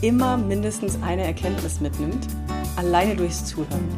[0.00, 2.26] immer mindestens eine Erkenntnis mitnimmt,
[2.76, 3.88] alleine durchs Zuhören.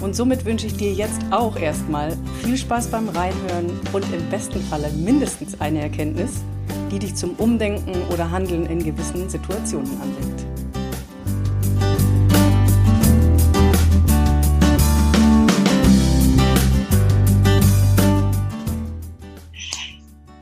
[0.00, 4.60] Und somit wünsche ich dir jetzt auch erstmal viel Spaß beim Reinhören und im besten
[4.60, 6.42] Falle mindestens eine Erkenntnis,
[6.90, 10.44] die dich zum Umdenken oder Handeln in gewissen Situationen anregt.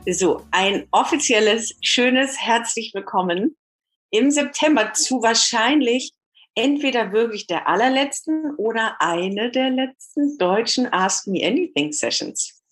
[0.05, 3.55] So, ein offizielles, schönes herzlich willkommen
[4.13, 6.11] im September zu wahrscheinlich
[6.53, 12.63] entweder wirklich der allerletzten oder eine der letzten deutschen Ask Me Anything Sessions,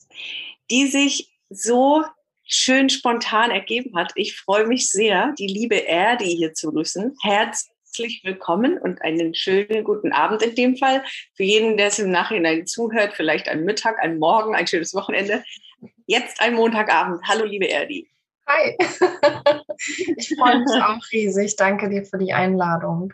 [0.70, 2.03] die sich so
[2.44, 4.11] schön spontan ergeben hat.
[4.14, 7.16] Ich freue mich sehr, die liebe Erdi hier zu grüßen.
[7.23, 11.03] Herzlich willkommen und einen schönen guten Abend in dem Fall.
[11.33, 15.44] Für jeden, der es im Nachhinein zuhört, vielleicht ein Mittag, ein Morgen, ein schönes Wochenende.
[16.05, 17.23] Jetzt ein Montagabend.
[17.28, 18.11] Hallo, liebe Erdi.
[18.52, 18.75] Hi.
[20.17, 21.55] ich freue mich auch riesig.
[21.55, 23.13] Danke dir für die Einladung.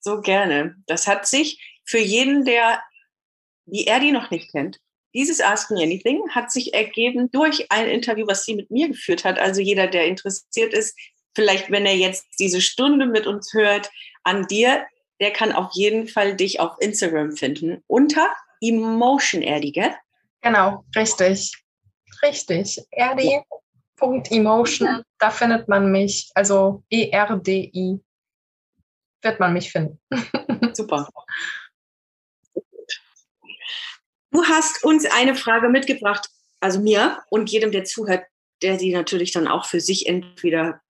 [0.00, 0.76] So gerne.
[0.86, 2.80] Das hat sich für jeden, der
[3.66, 4.80] die Erdi noch nicht kennt,
[5.14, 9.24] dieses Ask Me Anything hat sich ergeben durch ein Interview, was sie mit mir geführt
[9.24, 9.38] hat.
[9.38, 10.96] Also jeder, der interessiert ist,
[11.34, 13.90] vielleicht wenn er jetzt diese Stunde mit uns hört,
[14.22, 14.86] an dir,
[15.20, 19.94] der kann auf jeden Fall dich auf Instagram finden unter Emotion Erdi, gell?
[20.42, 21.52] Genau, richtig.
[22.22, 22.80] Richtig.
[22.90, 28.00] Erdi.emotion, da findet man mich, also E-R-D-I,
[29.22, 30.00] wird man mich finden.
[30.74, 31.06] Super.
[34.32, 36.28] Du hast uns eine Frage mitgebracht,
[36.60, 38.24] also mir und jedem, der zuhört,
[38.62, 40.80] der sie natürlich dann auch für sich entweder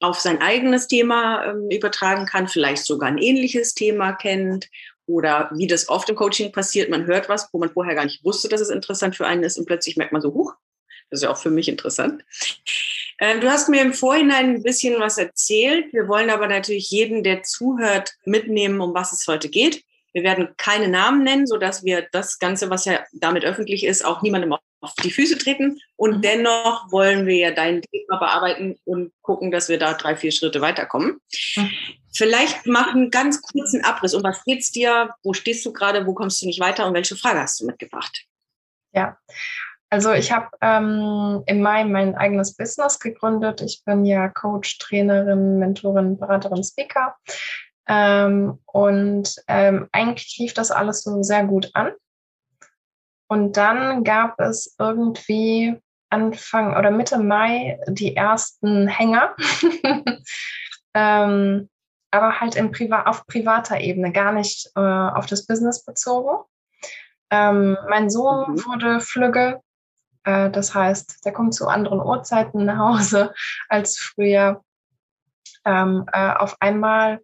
[0.00, 4.68] auf sein eigenes Thema ähm, übertragen kann, vielleicht sogar ein ähnliches Thema kennt
[5.12, 8.24] oder wie das oft im Coaching passiert, man hört was, wo man vorher gar nicht
[8.24, 10.54] wusste, dass es interessant für einen ist und plötzlich merkt man so, huch,
[11.10, 12.24] das ist ja auch für mich interessant.
[13.20, 15.92] Ähm, du hast mir im Vorhinein ein bisschen was erzählt.
[15.92, 19.84] Wir wollen aber natürlich jeden, der zuhört, mitnehmen, um was es heute geht.
[20.12, 24.22] Wir werden keine Namen nennen, sodass wir das Ganze, was ja damit öffentlich ist, auch
[24.22, 25.80] niemandem auf die Füße treten.
[25.96, 26.22] Und mhm.
[26.22, 30.60] dennoch wollen wir ja dein Thema bearbeiten und gucken, dass wir da drei, vier Schritte
[30.60, 31.20] weiterkommen.
[31.56, 31.70] Mhm.
[32.14, 34.14] Vielleicht mach einen ganz kurzen Abriss.
[34.14, 35.14] Um was geht's dir?
[35.22, 36.06] Wo stehst du gerade?
[36.06, 36.86] Wo kommst du nicht weiter?
[36.86, 38.26] Und welche Frage hast du mitgebracht?
[38.92, 39.16] Ja,
[39.88, 43.60] also ich habe ähm, im Mai mein eigenes Business gegründet.
[43.60, 47.14] Ich bin ja Coach, Trainerin, Mentorin, Beraterin, Speaker.
[47.86, 51.92] Ähm, und ähm, eigentlich lief das alles so sehr gut an.
[53.32, 59.34] Und dann gab es irgendwie Anfang oder Mitte Mai die ersten Hänger.
[60.94, 61.70] ähm,
[62.10, 66.44] aber halt im Priva auf privater Ebene, gar nicht äh, auf das Business bezogen.
[67.30, 68.64] Ähm, mein Sohn mhm.
[68.66, 69.62] wurde flügge.
[70.24, 73.32] Äh, das heißt, der kommt zu anderen Uhrzeiten nach Hause
[73.70, 74.62] als früher.
[75.64, 77.22] Ähm, äh, auf einmal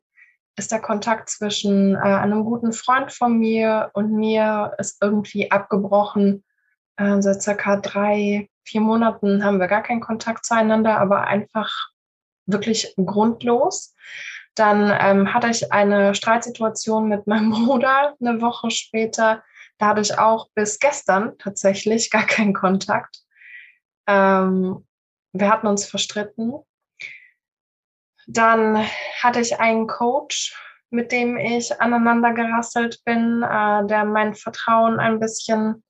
[0.58, 6.44] ist der Kontakt zwischen äh, einem guten Freund von mir und mir ist irgendwie abgebrochen.
[6.96, 11.70] Äh, seit circa drei, vier Monaten haben wir gar keinen Kontakt zueinander, aber einfach
[12.46, 13.94] wirklich grundlos.
[14.54, 19.42] Dann ähm, hatte ich eine Streitsituation mit meinem Bruder eine Woche später.
[19.78, 23.18] Da hatte ich auch bis gestern tatsächlich gar keinen Kontakt.
[24.08, 24.84] Ähm,
[25.32, 26.54] wir hatten uns verstritten
[28.28, 28.86] dann
[29.22, 30.54] hatte ich einen Coach,
[30.90, 35.82] mit dem ich aneinander gerasselt bin, äh, der mein Vertrauen ein bisschen,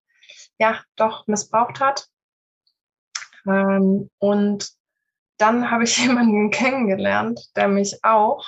[0.58, 2.06] ja, doch missbraucht hat.
[3.44, 4.70] Ähm, und
[5.38, 8.46] dann habe ich jemanden kennengelernt, der mich auch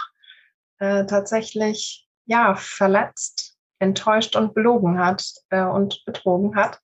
[0.78, 6.78] äh, tatsächlich, ja, verletzt, enttäuscht und belogen hat äh, und betrogen hat.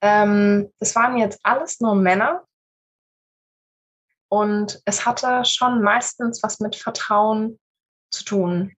[0.00, 2.45] Ähm, das waren jetzt alles nur Männer,
[4.28, 7.58] und es hatte schon meistens was mit Vertrauen
[8.10, 8.72] zu tun.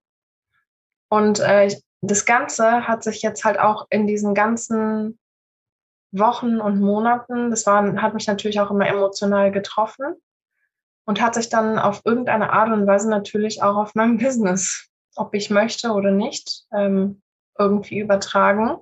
[1.08, 5.18] Und äh, das Ganze hat sich jetzt halt auch in diesen ganzen
[6.12, 10.14] Wochen und Monaten, das war, hat mich natürlich auch immer emotional getroffen
[11.04, 15.34] und hat sich dann auf irgendeine Art und Weise natürlich auch auf mein Business, ob
[15.34, 17.22] ich möchte oder nicht, ähm,
[17.58, 18.78] irgendwie übertragen.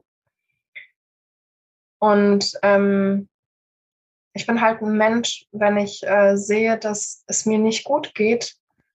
[1.98, 3.28] Und ähm,
[4.36, 8.54] ich bin halt ein Mensch, wenn ich äh, sehe, dass es mir nicht gut geht,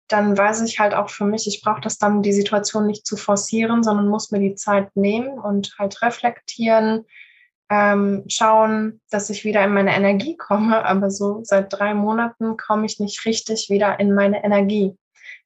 [0.08, 3.16] dann weiß ich halt auch für mich, ich brauche das dann, die Situation nicht zu
[3.16, 7.04] forcieren, sondern muss mir die Zeit nehmen und halt reflektieren,
[7.70, 10.84] ähm, schauen, dass ich wieder in meine Energie komme.
[10.84, 14.96] Aber so seit drei Monaten komme ich nicht richtig wieder in meine Energie.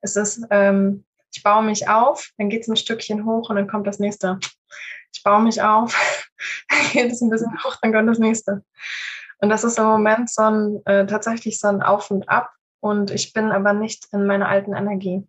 [0.01, 1.05] Es ist, ähm,
[1.35, 4.39] ich baue mich auf, dann geht es ein Stückchen hoch und dann kommt das nächste.
[5.13, 5.95] Ich baue mich auf,
[6.71, 8.65] dann geht es ein bisschen hoch, dann kommt das nächste.
[9.43, 12.53] Und das ist im Moment so ein, äh, tatsächlich so ein Auf und Ab.
[12.81, 15.27] Und ich bin aber nicht in meiner alten Energie.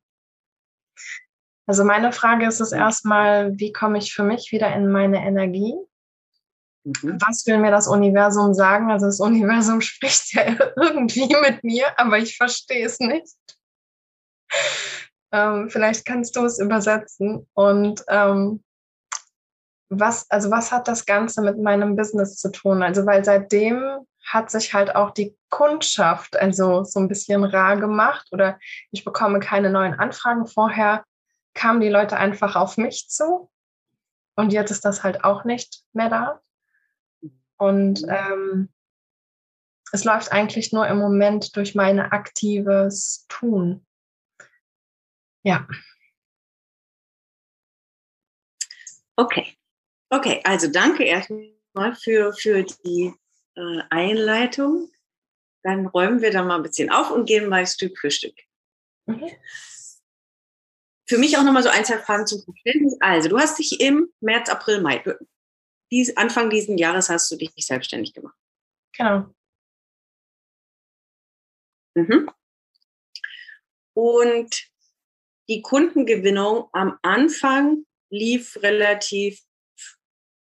[1.66, 5.76] Also meine Frage ist es erstmal, wie komme ich für mich wieder in meine Energie?
[6.84, 7.18] Mhm.
[7.20, 8.92] Was will mir das Universum sagen?
[8.92, 10.44] Also das Universum spricht ja
[10.76, 13.36] irgendwie mit mir, aber ich verstehe es nicht.
[15.32, 17.48] Ähm, vielleicht kannst du es übersetzen.
[17.54, 18.64] Und ähm,
[20.00, 22.84] was, also was hat das Ganze mit meinem Business zu tun?
[22.84, 28.28] Also, weil seitdem hat sich halt auch die Kundschaft also so ein bisschen rar gemacht
[28.32, 28.58] oder
[28.92, 30.48] ich bekomme keine neuen Anfragen.
[30.48, 31.04] Vorher
[31.54, 33.52] kamen die Leute einfach auf mich zu
[34.36, 36.42] und jetzt ist das halt auch nicht mehr da.
[37.58, 38.10] Und mhm.
[38.10, 38.74] ähm,
[39.92, 43.86] es läuft eigentlich nur im Moment durch mein aktives Tun.
[45.44, 45.68] Ja.
[49.16, 49.56] Okay.
[50.14, 53.12] Okay, also danke erstmal für, für die
[53.56, 54.92] äh, Einleitung.
[55.64, 58.36] Dann räumen wir da mal ein bisschen auf und gehen mal Stück für Stück.
[59.08, 59.32] Mhm.
[61.08, 62.96] Für mich auch nochmal so ein, zwei Fragen zum Verständnis.
[63.00, 65.18] Also, du hast dich im März, April, Mai, du,
[65.90, 68.38] dies, Anfang dieses Jahres hast du dich selbstständig gemacht.
[68.96, 69.34] Genau.
[71.96, 72.30] Mhm.
[73.96, 74.68] Und
[75.50, 79.44] die Kundengewinnung am Anfang lief relativ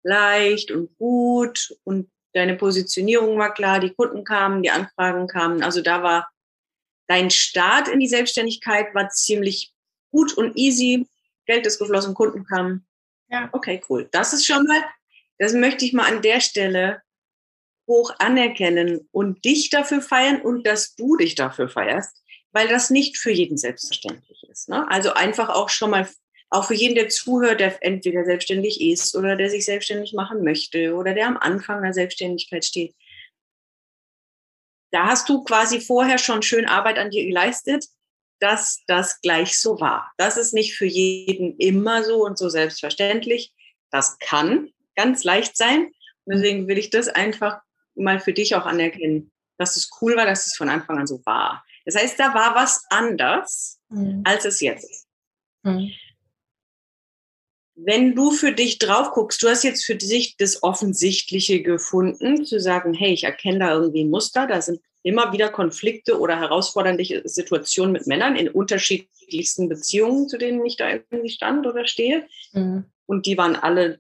[0.04, 5.64] leicht und gut und deine Positionierung war klar, die Kunden kamen, die Anfragen kamen.
[5.64, 6.30] Also da war
[7.08, 9.74] dein Start in die Selbstständigkeit war ziemlich
[10.12, 11.08] gut und easy.
[11.46, 12.86] Geld ist geflossen, Kunden kamen.
[13.30, 13.50] Ja.
[13.52, 14.08] Okay, cool.
[14.12, 14.84] Das ist schon mal,
[15.38, 17.02] das möchte ich mal an der Stelle
[17.88, 23.18] hoch anerkennen und dich dafür feiern und dass du dich dafür feierst, weil das nicht
[23.18, 24.70] für jeden selbstverständlich ist.
[24.70, 24.90] Ne?
[24.90, 26.08] Also einfach auch schon mal
[26.54, 30.94] auch für jeden, der zuhört, der entweder selbstständig ist oder der sich selbstständig machen möchte
[30.94, 32.96] oder der am Anfang der Selbstständigkeit steht.
[34.92, 37.86] Da hast du quasi vorher schon schön Arbeit an dir geleistet,
[38.40, 40.12] dass das gleich so war.
[40.18, 43.52] Das ist nicht für jeden immer so und so selbstverständlich.
[43.90, 45.92] Das kann ganz leicht sein.
[46.26, 47.62] Und deswegen will ich das einfach
[47.96, 51.20] mal für dich auch anerkennen, dass es cool war, dass es von Anfang an so
[51.26, 51.66] war.
[51.86, 54.22] Das heißt, da war was anders, mhm.
[54.24, 55.08] als es jetzt ist.
[55.64, 55.92] Mhm
[57.76, 62.60] wenn du für dich drauf guckst, du hast jetzt für dich das Offensichtliche gefunden, zu
[62.60, 67.24] sagen, hey, ich erkenne da irgendwie ein Muster, da sind immer wieder Konflikte oder herausfordernde
[67.26, 72.28] Situationen mit Männern in unterschiedlichsten Beziehungen, zu denen ich da irgendwie stand oder stehe.
[72.54, 72.86] Mhm.
[73.06, 74.00] Und die waren alle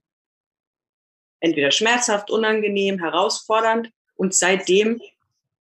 [1.41, 3.89] entweder schmerzhaft, unangenehm, herausfordernd.
[4.15, 5.01] Und seitdem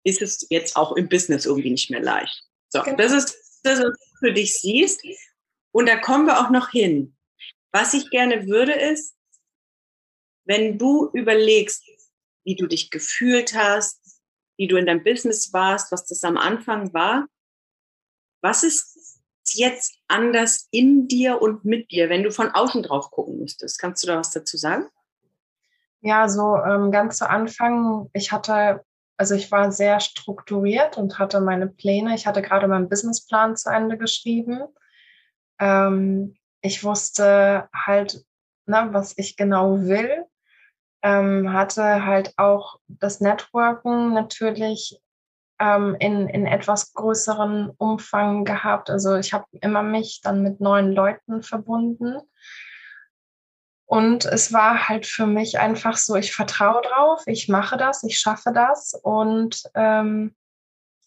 [0.03, 2.43] ist es jetzt auch im Business irgendwie nicht mehr leicht.
[2.69, 2.97] So, genau.
[2.97, 5.01] das ist das, was du für dich siehst.
[5.71, 7.15] Und da kommen wir auch noch hin.
[7.71, 9.15] Was ich gerne würde, ist,
[10.45, 11.83] wenn du überlegst,
[12.43, 14.21] wie du dich gefühlt hast,
[14.57, 17.27] wie du in deinem Business warst, was das am Anfang war,
[18.41, 19.21] was ist
[19.53, 23.79] jetzt anders in dir und mit dir, wenn du von außen drauf gucken müsstest?
[23.79, 24.87] Kannst du da was dazu sagen?
[26.01, 28.83] Ja, so ähm, ganz zu Anfang, ich hatte,
[29.17, 32.15] also ich war sehr strukturiert und hatte meine Pläne.
[32.15, 34.63] Ich hatte gerade meinen Businessplan zu Ende geschrieben.
[35.59, 38.23] Ähm, ich wusste halt,
[38.65, 40.25] ne, was ich genau will.
[41.03, 45.01] Ähm, hatte halt auch das Networken natürlich
[45.59, 48.89] ähm, in, in etwas größeren Umfang gehabt.
[48.89, 52.17] Also ich habe immer mich dann mit neuen Leuten verbunden.
[53.85, 58.19] Und es war halt für mich einfach so, ich vertraue drauf, ich mache das, ich
[58.19, 58.93] schaffe das.
[59.03, 60.35] Und ähm,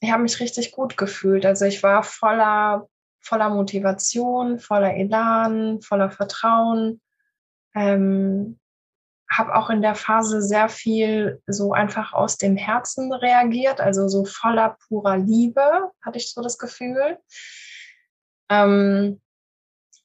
[0.01, 1.47] ich habe mich richtig gut gefühlt.
[1.47, 2.89] Also ich war voller
[3.25, 7.01] voller Motivation, voller Elan, voller Vertrauen.
[7.75, 8.59] Ähm,
[9.31, 14.25] habe auch in der Phase sehr viel so einfach aus dem Herzen reagiert, also so
[14.25, 17.19] voller purer Liebe, hatte ich so das Gefühl.
[18.49, 19.21] Ähm,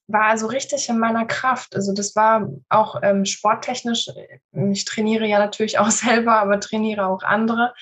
[0.07, 1.75] war also richtig in meiner Kraft.
[1.75, 4.09] Also das war auch ähm, sporttechnisch.
[4.71, 7.73] Ich trainiere ja natürlich auch selber, aber trainiere auch andere.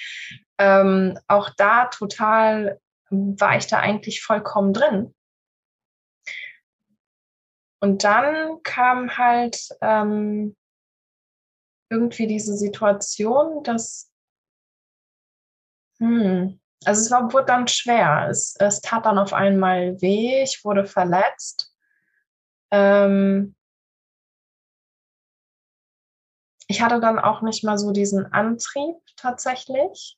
[0.57, 2.79] Ähm, auch da total
[3.09, 5.13] war ich da eigentlich vollkommen drin.
[7.79, 10.55] Und dann kam halt ähm,
[11.89, 14.11] irgendwie diese Situation, dass,
[15.99, 18.27] hm, also es war, wurde dann schwer.
[18.29, 21.73] Es, es tat dann auf einmal weh, ich wurde verletzt.
[22.71, 23.55] Ähm,
[26.67, 30.17] ich hatte dann auch nicht mal so diesen Antrieb tatsächlich.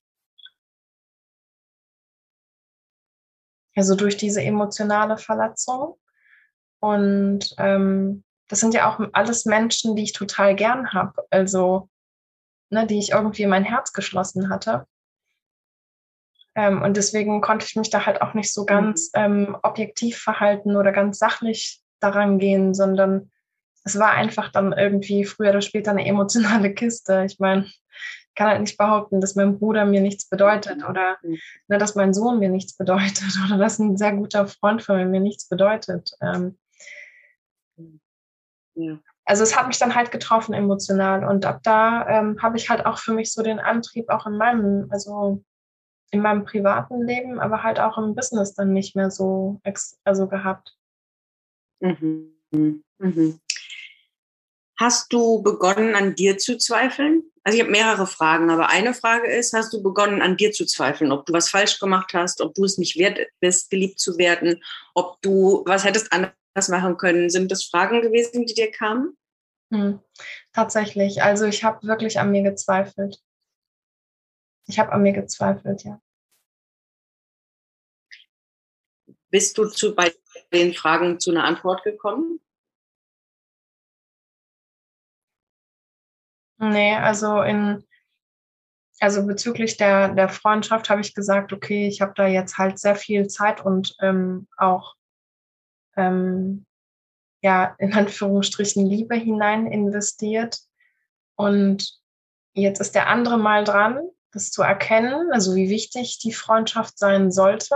[3.76, 5.98] Also durch diese emotionale Verletzung.
[6.80, 11.24] Und ähm, das sind ja auch alles Menschen, die ich total gern habe.
[11.30, 11.90] Also,
[12.70, 14.86] ne, die ich irgendwie in mein Herz geschlossen hatte.
[16.56, 19.22] Ähm, und deswegen konnte ich mich da halt auch nicht so ganz mhm.
[19.22, 23.32] ähm, objektiv verhalten oder ganz sachlich daran gehen, sondern
[23.84, 27.24] es war einfach dann irgendwie früher oder später eine emotionale Kiste.
[27.26, 31.18] Ich meine, ich kann halt nicht behaupten, dass mein Bruder mir nichts bedeutet oder
[31.68, 35.20] ne, dass mein Sohn mir nichts bedeutet oder dass ein sehr guter Freund von mir
[35.20, 36.12] nichts bedeutet.
[36.22, 36.58] Ähm,
[39.26, 42.86] Also es hat mich dann halt getroffen emotional und ab da ähm, habe ich halt
[42.86, 45.44] auch für mich so den Antrieb auch in meinem, also
[46.12, 49.62] in meinem privaten Leben, aber halt auch im Business dann nicht mehr so
[50.04, 50.76] also gehabt.
[51.80, 52.34] Mhm.
[52.52, 53.40] Mhm.
[54.80, 57.24] Hast du begonnen, an dir zu zweifeln?
[57.44, 60.66] Also ich habe mehrere Fragen, aber eine Frage ist, hast du begonnen, an dir zu
[60.66, 64.18] zweifeln, ob du was falsch gemacht hast, ob du es nicht wert bist, geliebt zu
[64.18, 66.32] werden, ob du was hättest anders
[66.70, 67.30] machen können?
[67.30, 69.18] Sind das Fragen gewesen, die dir kamen?
[69.72, 70.00] Hm,
[70.54, 71.22] tatsächlich.
[71.22, 73.22] Also ich habe wirklich an mir gezweifelt.
[74.68, 76.02] Ich habe an mir gezweifelt, ja.
[79.32, 80.12] Bist du zu, bei
[80.52, 82.40] den Fragen zu einer Antwort gekommen?
[86.58, 87.88] Nee, also in,
[89.00, 92.96] also bezüglich der, der Freundschaft habe ich gesagt, okay, ich habe da jetzt halt sehr
[92.96, 94.96] viel Zeit und ähm, auch
[96.00, 96.66] ähm,
[97.42, 100.60] ja, in Anführungsstrichen Liebe hinein investiert.
[101.36, 102.00] Und
[102.54, 107.32] jetzt ist der andere mal dran, das zu erkennen, also wie wichtig die Freundschaft sein
[107.32, 107.76] sollte.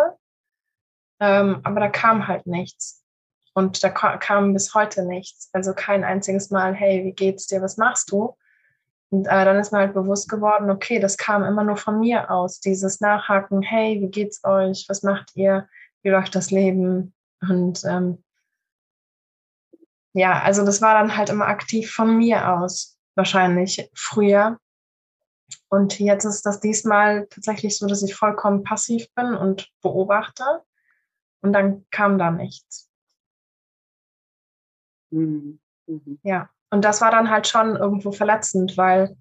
[1.20, 3.03] Ähm, aber da kam halt nichts.
[3.53, 5.50] Und da kam bis heute nichts.
[5.53, 8.36] Also kein einziges Mal, hey, wie geht's dir, was machst du?
[9.12, 12.32] Und äh, dann ist mir halt bewusst geworden, okay, das kam immer nur von mir
[12.32, 12.60] aus.
[12.60, 14.86] Dieses Nachhaken, hey, wie geht's euch?
[14.89, 15.70] Was macht ihr?
[16.01, 17.13] Wie läuft das Leben?
[17.50, 18.23] Und ähm,
[20.13, 24.59] ja, also das war dann halt immer aktiv von mir aus, wahrscheinlich früher.
[25.69, 30.43] Und jetzt ist das diesmal tatsächlich so, dass ich vollkommen passiv bin und beobachte.
[31.41, 32.89] Und dann kam da nichts.
[35.12, 35.59] Mhm.
[35.88, 36.19] Mhm.
[36.23, 39.17] Ja, und das war dann halt schon irgendwo verletzend, weil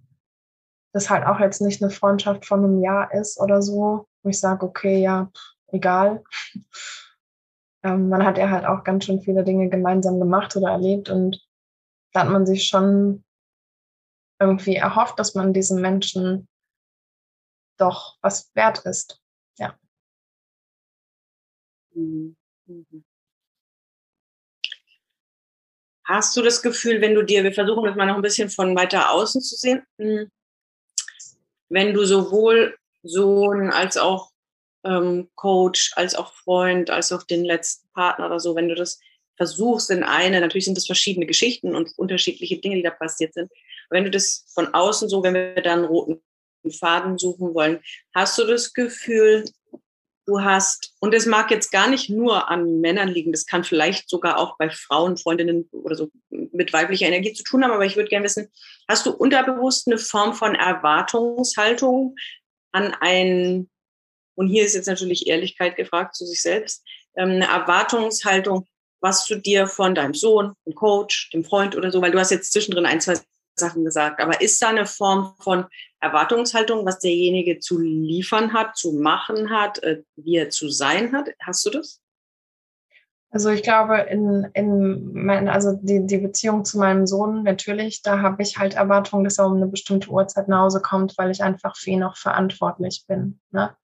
[0.93, 4.39] das halt auch jetzt nicht eine Freundschaft von einem Jahr ist oder so, wo ich
[4.39, 5.31] sage, okay, ja,
[5.69, 6.23] egal
[7.83, 11.41] ähm, man hat ja halt auch ganz schön viele Dinge gemeinsam gemacht oder erlebt und
[12.13, 13.25] da hat man sich schon
[14.39, 16.49] irgendwie erhofft, dass man diesen Menschen
[17.79, 19.21] doch was wert ist.
[19.59, 19.79] Ja.
[21.95, 22.37] Mhm.
[22.67, 23.05] Mhm.
[26.05, 28.75] Hast du das Gefühl, wenn du dir, wir versuchen das mal noch ein bisschen von
[28.77, 30.31] weiter außen zu sehen, hm,
[31.69, 34.32] wenn du sowohl Sohn als auch
[34.85, 39.01] ähm, Coach, als auch Freund, als auch den letzten Partner oder so, wenn du das
[39.37, 43.51] versuchst in eine, natürlich sind das verschiedene Geschichten und unterschiedliche Dinge, die da passiert sind.
[43.91, 46.21] wenn du das von außen so, wenn wir dann roten
[46.79, 47.81] Faden suchen wollen,
[48.15, 49.45] hast du das Gefühl,
[50.27, 54.09] du hast, und es mag jetzt gar nicht nur an Männern liegen, das kann vielleicht
[54.09, 57.97] sogar auch bei Frauen, Freundinnen oder so mit weiblicher Energie zu tun haben, aber ich
[57.97, 58.49] würde gerne wissen,
[58.89, 62.15] hast du unterbewusst eine Form von Erwartungshaltung
[62.73, 63.69] an ein
[64.35, 66.85] und hier ist jetzt natürlich Ehrlichkeit gefragt zu sich selbst,
[67.17, 68.67] ähm, eine Erwartungshaltung,
[69.01, 72.31] was du dir von deinem Sohn, dem Coach, dem Freund oder so, weil du hast
[72.31, 73.15] jetzt zwischendrin ein, zwei
[73.55, 75.67] Sachen gesagt, aber ist da eine Form von
[76.01, 81.29] Erwartungshaltung, was derjenige zu liefern hat, zu machen hat, äh, wie er zu sein hat?
[81.41, 82.01] Hast du das?
[83.31, 88.21] Also ich glaube, in, in mein, also die, die Beziehung zu meinem Sohn, natürlich, da
[88.21, 91.43] habe ich halt Erwartungen, dass er um eine bestimmte Uhrzeit nach Hause kommt, weil ich
[91.43, 93.41] einfach für ihn auch verantwortlich bin.
[93.51, 93.75] Ne?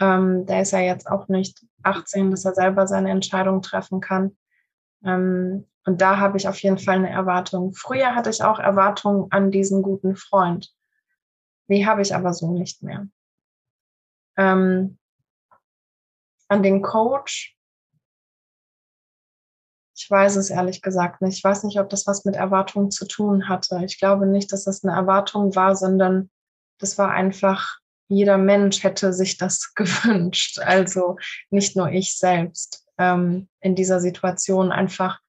[0.00, 4.36] Ähm, der ist ja jetzt auch nicht 18, dass er selber seine Entscheidung treffen kann.
[5.04, 7.74] Ähm, und da habe ich auf jeden Fall eine Erwartung.
[7.74, 10.74] Früher hatte ich auch Erwartungen an diesen guten Freund.
[11.68, 13.06] Die habe ich aber so nicht mehr.
[14.36, 14.98] Ähm,
[16.48, 17.56] an den Coach.
[19.96, 21.38] Ich weiß es ehrlich gesagt nicht.
[21.38, 23.80] Ich weiß nicht, ob das was mit Erwartungen zu tun hatte.
[23.84, 26.30] Ich glaube nicht, dass das eine Erwartung war, sondern
[26.78, 27.78] das war einfach
[28.14, 30.58] jeder Mensch hätte sich das gewünscht.
[30.60, 31.16] Also
[31.50, 35.20] nicht nur ich selbst ähm, in dieser Situation einfach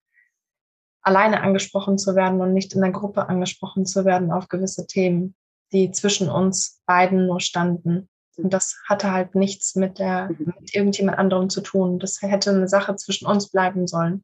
[1.01, 5.35] alleine angesprochen zu werden und nicht in der Gruppe angesprochen zu werden auf gewisse Themen,
[5.71, 8.09] die zwischen uns beiden nur standen.
[8.37, 10.53] Und das hatte halt nichts mit, der, Mhm.
[10.59, 11.99] mit irgendjemand anderem zu tun.
[11.99, 14.23] Das hätte eine Sache zwischen uns bleiben sollen.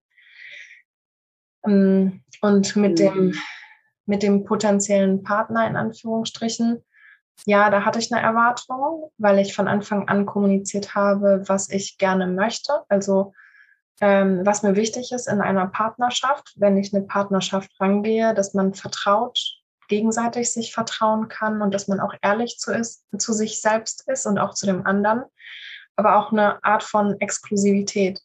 [1.65, 2.96] Ähm, Und mit Mhm.
[2.96, 3.36] dem,
[4.08, 6.84] mit dem potenziellen Partner in Anführungsstrichen,
[7.46, 11.98] ja, da hatte ich eine Erwartung, weil ich von Anfang an kommuniziert habe, was ich
[11.98, 12.82] gerne möchte.
[12.88, 13.34] Also
[14.00, 18.74] ähm, was mir wichtig ist in einer Partnerschaft, wenn ich eine Partnerschaft rangehe, dass man
[18.74, 19.40] vertraut,
[19.88, 24.26] gegenseitig sich vertrauen kann und dass man auch ehrlich zu, ist, zu sich selbst ist
[24.26, 25.24] und auch zu dem anderen,
[25.96, 28.22] aber auch eine Art von Exklusivität.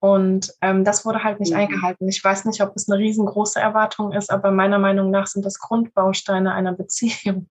[0.00, 1.58] Und ähm, das wurde halt nicht Mhm.
[1.58, 2.08] eingehalten.
[2.08, 5.58] Ich weiß nicht, ob es eine riesengroße Erwartung ist, aber meiner Meinung nach sind das
[5.58, 7.48] Grundbausteine einer Beziehung.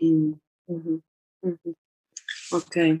[0.00, 0.40] Mhm.
[0.66, 1.02] Mhm.
[1.42, 1.76] Mhm.
[2.52, 3.00] Okay.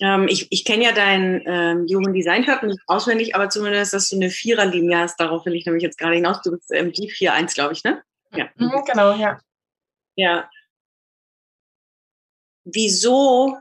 [0.00, 4.08] Ähm, ich ich kenne ja deinen ähm, Human Design Chart nicht auswendig, aber zumindest, dass
[4.08, 5.20] du eine Viererlinie hast.
[5.20, 6.40] Darauf will ich nämlich jetzt gerade hinaus.
[6.42, 8.02] Du bist ähm, die 4-1, glaube ich, ne?
[8.34, 8.48] Ja.
[8.56, 9.40] Mhm, genau, ja.
[10.16, 10.50] Ja.
[12.64, 13.58] Wieso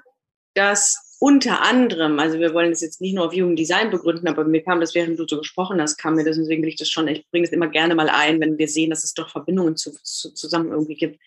[0.54, 4.46] das unter anderem, also wir wollen das jetzt nicht nur auf Human Design begründen, aber
[4.46, 6.90] mir kam das, während du so gesprochen hast, kam mir das, deswegen will ich das
[6.90, 9.76] schon, ich bringe es immer gerne mal ein, wenn wir sehen, dass es doch Verbindungen
[9.76, 11.20] zu, zu, zusammen irgendwie gibt.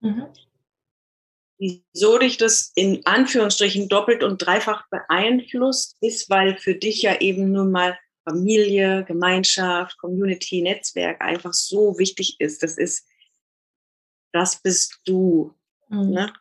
[0.00, 0.26] Mhm.
[1.58, 7.52] Wieso dich das in Anführungsstrichen doppelt und dreifach beeinflusst, ist, weil für dich ja eben
[7.52, 7.96] nun mal
[8.28, 12.62] Familie, Gemeinschaft, Community, Netzwerk einfach so wichtig ist.
[12.62, 13.06] Das ist,
[14.32, 15.54] das bist du.
[15.88, 16.10] Mhm.
[16.10, 16.32] Ne?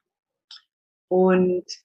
[1.07, 1.84] Und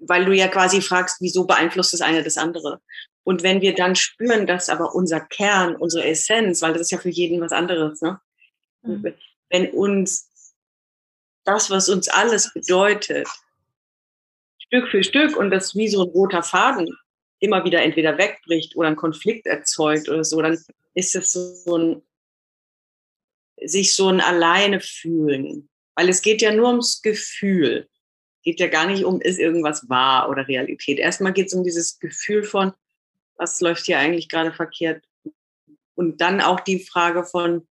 [0.00, 2.80] weil du ja quasi fragst, wieso beeinflusst das eine das andere?
[3.24, 6.98] Und wenn wir dann spüren, dass aber unser Kern, unsere Essenz, weil das ist ja
[6.98, 8.20] für jeden was anderes, ne?
[8.82, 9.14] Mhm.
[9.50, 10.30] wenn uns
[11.44, 13.26] das, was uns alles bedeutet,
[14.58, 16.88] Stück für Stück und das wie so ein roter Faden
[17.40, 20.58] immer wieder entweder wegbricht oder einen Konflikt erzeugt oder so, dann
[20.94, 22.02] ist es so ein,
[23.62, 25.68] sich so ein Alleine fühlen.
[25.94, 27.88] Weil es geht ja nur ums Gefühl.
[28.48, 30.98] Geht ja gar nicht um, ist irgendwas wahr oder Realität.
[30.98, 32.72] Erstmal geht es um dieses Gefühl von,
[33.36, 35.04] was läuft hier eigentlich gerade verkehrt?
[35.94, 37.68] Und dann auch die Frage von,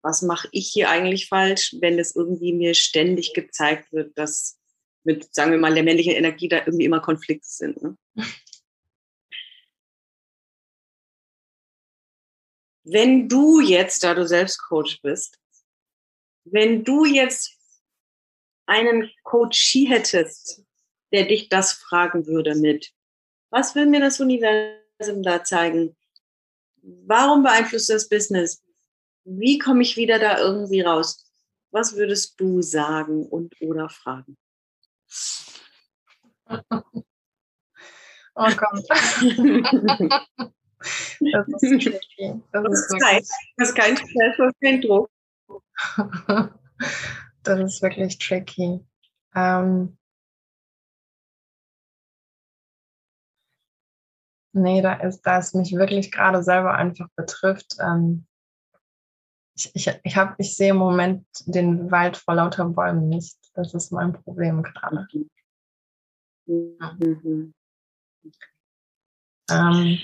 [0.00, 4.58] was mache ich hier eigentlich falsch, wenn es irgendwie mir ständig gezeigt wird, dass
[5.02, 7.82] mit, sagen wir mal, der männlichen Energie da irgendwie immer Konflikte sind.
[7.82, 7.98] Ne?
[12.84, 15.38] Wenn du jetzt, da du selbst Coach bist,
[16.44, 17.58] wenn du jetzt
[18.66, 20.62] einen Coachie hättest,
[21.12, 22.92] der dich das fragen würde mit,
[23.50, 25.96] was will mir das Universum da zeigen?
[26.82, 28.62] Warum beeinflusst das Business?
[29.24, 31.24] Wie komme ich wieder da irgendwie raus?
[31.70, 34.36] Was würdest du sagen und oder fragen?
[38.36, 38.84] Oh Gott.
[41.32, 41.86] das ist.
[41.86, 42.02] Das,
[42.52, 43.22] Das ist ist kein,
[43.56, 45.10] das ist kein Stress, das ist kein Druck.
[47.44, 48.80] das ist wirklich tricky.
[49.34, 49.98] Ähm,
[54.52, 57.76] nee, da ist, da es mich wirklich gerade selber einfach betrifft.
[57.80, 58.26] Ähm,
[59.56, 63.36] ich, ich, ich, hab, ich sehe im Moment den Wald vor lauter Bäumen nicht.
[63.54, 65.06] Das ist mein Problem gerade.
[66.46, 67.54] Mhm.
[69.50, 69.98] Ähm,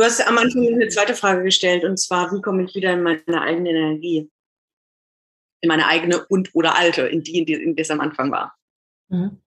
[0.00, 3.02] Du hast am Anfang eine zweite Frage gestellt und zwar, wie komme ich wieder in
[3.02, 4.30] meine eigene Energie?
[5.62, 8.30] In meine eigene und oder alte, in die, in die, in die es am Anfang
[8.30, 8.56] war.
[9.08, 9.40] mhm.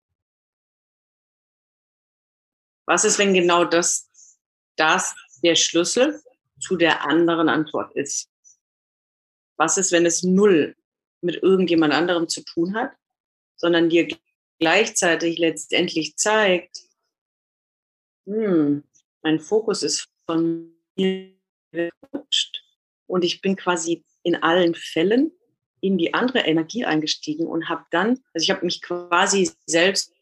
[2.86, 4.10] Was ist, wenn genau das,
[4.76, 6.22] das der Schlüssel
[6.60, 8.30] zu der anderen Antwort ist?
[9.58, 10.76] Was ist, wenn es null
[11.22, 12.92] mit irgendjemand anderem zu tun hat,
[13.56, 14.08] sondern dir
[14.60, 16.82] gleichzeitig letztendlich zeigt,
[18.26, 18.84] hm,
[19.22, 21.34] mein Fokus ist von mir
[21.72, 22.64] gerutscht
[23.08, 25.32] und ich bin quasi in allen Fällen
[25.84, 30.14] in die andere Energie eingestiegen und habe dann, also ich habe mich quasi selbst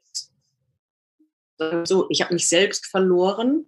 [1.84, 3.68] so, ich habe mich selbst verloren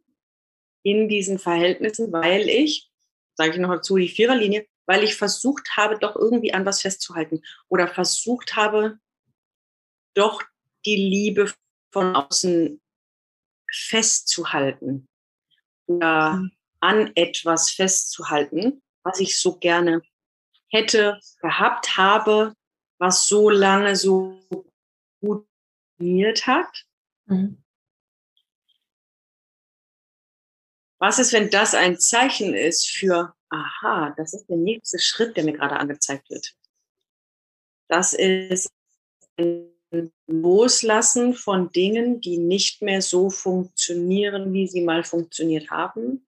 [0.81, 2.89] in diesen Verhältnissen, weil ich,
[3.35, 7.43] sage ich noch dazu, die Viererlinie, weil ich versucht habe, doch irgendwie an was festzuhalten
[7.69, 8.97] oder versucht habe,
[10.15, 10.41] doch
[10.87, 11.53] die Liebe
[11.91, 12.81] von außen
[13.71, 15.07] festzuhalten
[15.85, 16.51] oder Mhm.
[16.79, 20.01] an etwas festzuhalten, was ich so gerne
[20.73, 22.55] hätte, gehabt habe,
[22.99, 24.39] was so lange so
[25.21, 25.47] gut
[26.03, 26.85] funktioniert hat.
[27.25, 27.63] Mhm.
[30.99, 35.43] Was ist, wenn das ein Zeichen ist für, aha, das ist der nächste Schritt, der
[35.43, 36.55] mir gerade angezeigt wird?
[37.89, 38.71] Das ist
[39.37, 39.69] ein
[40.27, 46.25] Loslassen von Dingen, die nicht mehr so funktionieren, wie sie mal funktioniert haben.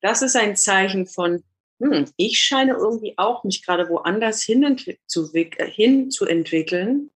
[0.00, 1.44] Das ist ein Zeichen von,
[1.80, 7.10] hm, ich scheine irgendwie auch mich gerade woanders hin zu, hin zu entwickeln,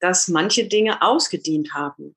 [0.00, 2.14] dass manche Dinge ausgedient haben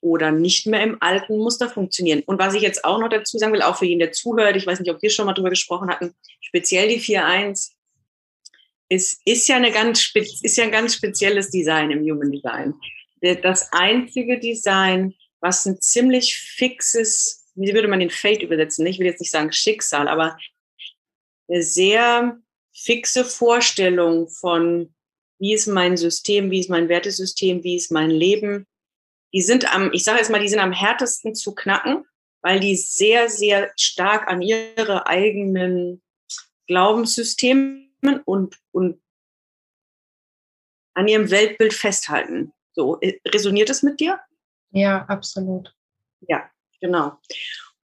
[0.00, 2.22] oder nicht mehr im alten Muster funktionieren.
[2.26, 4.66] Und was ich jetzt auch noch dazu sagen will, auch für jeden, der zuhört, ich
[4.66, 7.72] weiß nicht, ob wir schon mal drüber gesprochen hatten, speziell die 4.1
[8.88, 12.74] ist, ist, ja eine ganz, ist ja ein ganz spezielles Design im Human Design.
[13.20, 18.86] Das einzige Design, was ein ziemlich fixes, wie würde man den Fate übersetzen?
[18.86, 20.36] Ich will jetzt nicht sagen Schicksal, aber
[21.50, 22.38] eine sehr
[22.72, 24.94] fixe Vorstellung von,
[25.38, 28.66] wie ist mein System, wie ist mein Wertesystem, wie ist mein Leben.
[29.32, 32.04] Die sind am, ich sage jetzt mal, die sind am härtesten zu knacken,
[32.42, 36.02] weil die sehr, sehr stark an ihre eigenen
[36.66, 37.90] Glaubenssystemen
[38.24, 39.00] und, und
[40.94, 42.52] an ihrem Weltbild festhalten.
[42.72, 44.20] So, äh, resoniert es mit dir?
[44.70, 45.74] Ja, absolut.
[46.20, 46.48] Ja,
[46.80, 47.18] genau.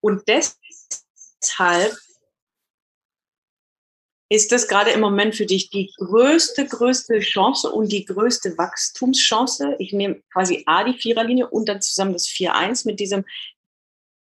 [0.01, 1.93] Und deshalb
[4.33, 9.75] ist das gerade im Moment für dich die größte, größte Chance und die größte Wachstumschance?
[9.77, 13.25] Ich nehme quasi A, die Viererlinie und dann zusammen das 4-1 mit diesem,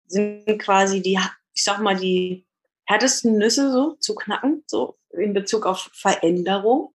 [0.08, 1.20] sind quasi die,
[1.54, 2.44] ich sag mal, die
[2.86, 6.92] härtesten Nüsse so zu knacken, so in Bezug auf Veränderung,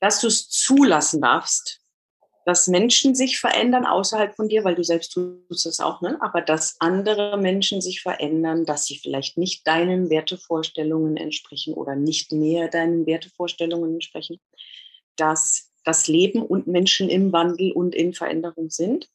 [0.00, 1.82] dass du es zulassen darfst,
[2.46, 6.16] dass Menschen sich verändern außerhalb von dir, weil du selbst tust es auch, ne?
[6.20, 12.30] aber dass andere Menschen sich verändern, dass sie vielleicht nicht deinen Wertevorstellungen entsprechen oder nicht
[12.30, 14.38] mehr deinen Wertevorstellungen entsprechen,
[15.16, 19.10] dass das Leben und Menschen im Wandel und in Veränderung sind,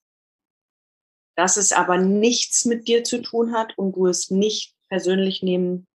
[1.37, 5.87] dass es aber nichts mit dir zu tun hat und du es nicht persönlich nehmen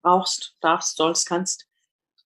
[0.00, 1.66] brauchst, darfst, sollst, kannst,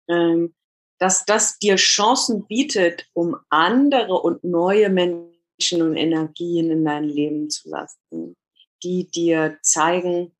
[0.09, 0.53] ähm,
[1.01, 7.49] dass das dir Chancen bietet, um andere und neue Menschen und Energien in dein Leben
[7.49, 8.37] zu lassen,
[8.83, 10.31] die dir zeigen,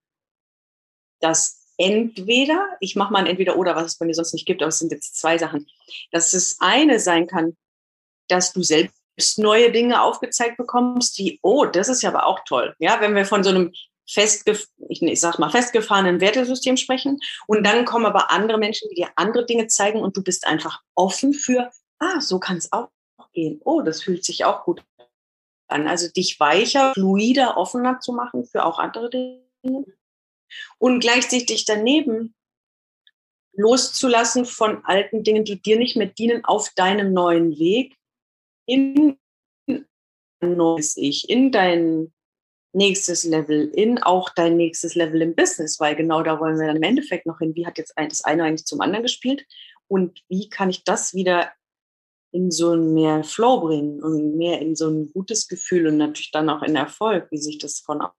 [1.19, 4.62] dass entweder, ich mache mal ein entweder oder, was es bei mir sonst nicht gibt,
[4.62, 5.65] aber es sind jetzt zwei Sachen,
[6.12, 7.58] dass es eine sein kann,
[8.28, 12.76] dass du selbst neue Dinge aufgezeigt bekommst, die, oh, das ist ja aber auch toll.
[12.78, 13.74] Ja, wenn wir von so einem
[14.09, 17.19] festgef ich, ich sag mal, festgefahrenen Wertesystem sprechen.
[17.47, 20.81] Und dann kommen aber andere Menschen, die dir andere Dinge zeigen und du bist einfach
[20.95, 22.89] offen für, ah, so kann es auch
[23.33, 23.61] gehen.
[23.63, 24.83] Oh, das fühlt sich auch gut
[25.67, 25.87] an.
[25.87, 29.85] Also dich weicher, fluider, offener zu machen für auch andere Dinge.
[30.77, 32.35] Und gleichzeitig daneben
[33.53, 37.97] loszulassen von alten Dingen, die dir nicht mehr dienen, auf deinem neuen Weg
[38.65, 39.17] in
[39.67, 42.13] ein neues Ich, in dein
[42.73, 46.77] nächstes Level in auch dein nächstes Level im Business, weil genau da wollen wir dann
[46.77, 47.55] im Endeffekt noch hin.
[47.55, 49.45] Wie hat jetzt das eine eigentlich zum anderen gespielt
[49.88, 51.51] und wie kann ich das wieder
[52.31, 56.31] in so ein mehr Flow bringen und mehr in so ein gutes Gefühl und natürlich
[56.31, 58.15] dann auch in Erfolg, wie sich das von außen.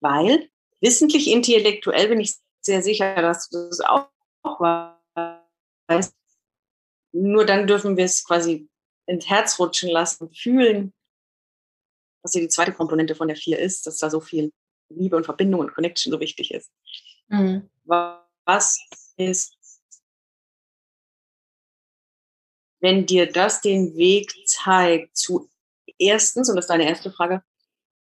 [0.00, 0.48] Weil
[0.80, 4.08] wissentlich, intellektuell bin ich sehr sicher, dass du das auch
[5.88, 6.14] weißt.
[7.12, 8.68] Nur dann dürfen wir es quasi
[9.08, 10.92] ins Herz rutschen lassen, fühlen,
[12.22, 14.52] was ja die zweite Komponente von der vier ist, dass da so viel
[14.90, 16.70] Liebe und Verbindung und Connection so wichtig ist.
[17.28, 17.68] Mhm.
[17.84, 18.78] Was
[19.16, 19.56] ist,
[22.80, 25.48] wenn dir das den Weg zeigt zu
[25.98, 27.42] erstens, und das ist deine erste Frage,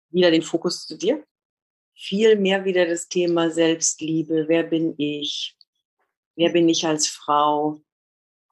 [0.10, 1.26] wieder den Fokus zu dir,
[1.96, 5.58] viel mehr wieder das Thema Selbstliebe, wer bin ich,
[6.36, 7.82] wer bin ich als Frau,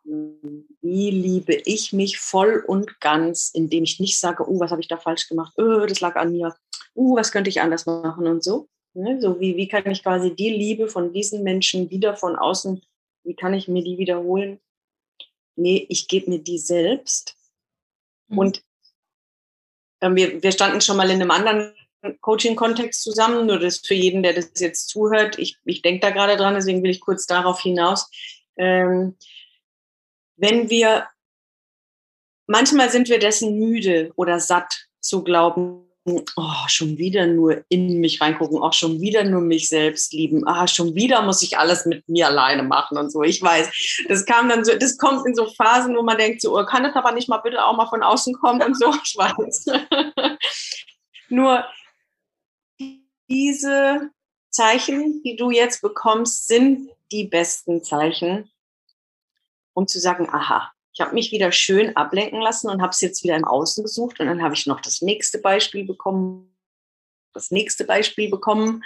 [0.07, 4.87] wie liebe ich mich voll und ganz, indem ich nicht sage, oh, was habe ich
[4.87, 6.55] da falsch gemacht, oh, das lag an mir,
[6.93, 8.69] oh, was könnte ich anders machen und so.
[8.93, 9.19] Ne?
[9.21, 12.81] So wie, wie kann ich quasi die Liebe von diesen Menschen wieder von außen,
[13.23, 14.59] wie kann ich mir die wiederholen?
[15.55, 17.35] Nee, ich gebe mir die selbst.
[18.29, 18.37] Mhm.
[18.37, 18.63] Und
[19.99, 21.73] äh, wir, wir standen schon mal in einem anderen
[22.21, 25.37] Coaching-Kontext zusammen, nur das für jeden, der das jetzt zuhört.
[25.37, 28.09] Ich, ich denke da gerade dran, deswegen will ich kurz darauf hinaus.
[28.55, 29.15] Ähm,
[30.37, 31.07] wenn wir,
[32.47, 35.87] manchmal sind wir dessen müde oder satt zu glauben,
[36.35, 40.67] oh, schon wieder nur in mich reingucken, auch schon wieder nur mich selbst lieben, ah,
[40.67, 43.23] schon wieder muss ich alles mit mir alleine machen und so.
[43.23, 46.57] Ich weiß, das kam dann so, das kommt in so Phasen, wo man denkt, so,
[46.57, 49.15] oh, kann das aber nicht mal bitte auch mal von außen kommen und so, ich
[49.17, 49.65] weiß.
[51.29, 51.65] nur
[53.29, 54.09] diese
[54.49, 58.49] Zeichen, die du jetzt bekommst, sind die besten Zeichen,
[59.77, 63.23] um zu sagen, aha, ich habe mich wieder schön ablenken lassen und habe es jetzt
[63.23, 66.57] wieder im Außen gesucht und dann habe ich noch das nächste Beispiel bekommen,
[67.35, 68.83] das nächste Beispiel bekommen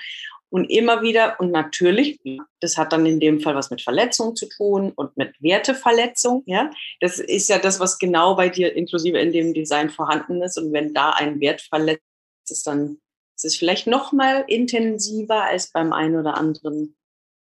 [0.49, 2.19] und immer wieder und natürlich,
[2.59, 6.69] das hat dann in dem Fall was mit Verletzung zu tun und mit Werteverletzung, ja.
[6.99, 10.73] Das ist ja das, was genau bei dir inklusive in dem Design vorhanden ist und
[10.73, 12.03] wenn da ein Wert verletzt
[12.49, 12.97] ist, dann
[13.37, 16.97] Es ist vielleicht noch mal intensiver als beim einen oder anderen,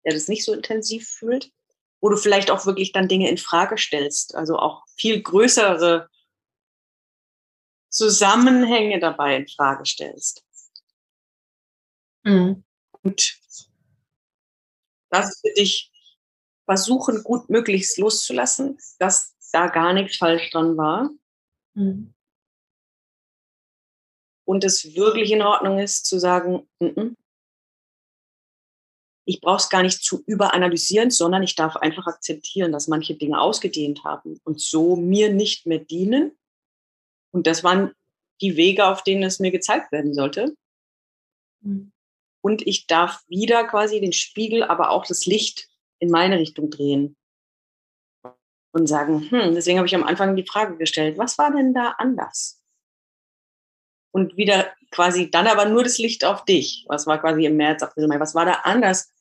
[0.04, 1.54] der das nicht so intensiv fühlt,
[2.02, 6.10] wo du vielleicht auch wirklich dann Dinge in Frage stellst, also auch viel größere
[7.90, 10.44] Zusammenhänge dabei in Frage stellst.
[12.24, 12.64] Mhm.
[13.02, 13.40] Und
[15.10, 15.92] das für dich
[16.66, 21.10] versuchen, gut möglichst loszulassen, dass da gar nichts falsch dran war.
[21.74, 22.14] Mhm.
[24.46, 27.16] Und es wirklich in Ordnung ist, zu sagen, n -n,
[29.30, 33.40] ich brauche es gar nicht zu überanalysieren, sondern ich darf einfach akzeptieren, dass manche Dinge
[33.40, 36.36] ausgedehnt haben und so mir nicht mehr dienen.
[37.30, 37.94] Und das waren
[38.42, 40.56] die Wege, auf denen es mir gezeigt werden sollte.
[41.62, 41.92] Mhm.
[42.42, 47.16] Und ich darf wieder quasi den Spiegel, aber auch das Licht in meine Richtung drehen
[48.72, 51.94] und sagen, hm, deswegen habe ich am Anfang die Frage gestellt, was war denn da
[52.00, 52.64] anders?
[54.12, 56.86] Und wieder quasi dann aber nur das Licht auf dich.
[56.88, 58.20] Was war quasi im März, April, Mai?
[58.20, 59.14] Was war da anders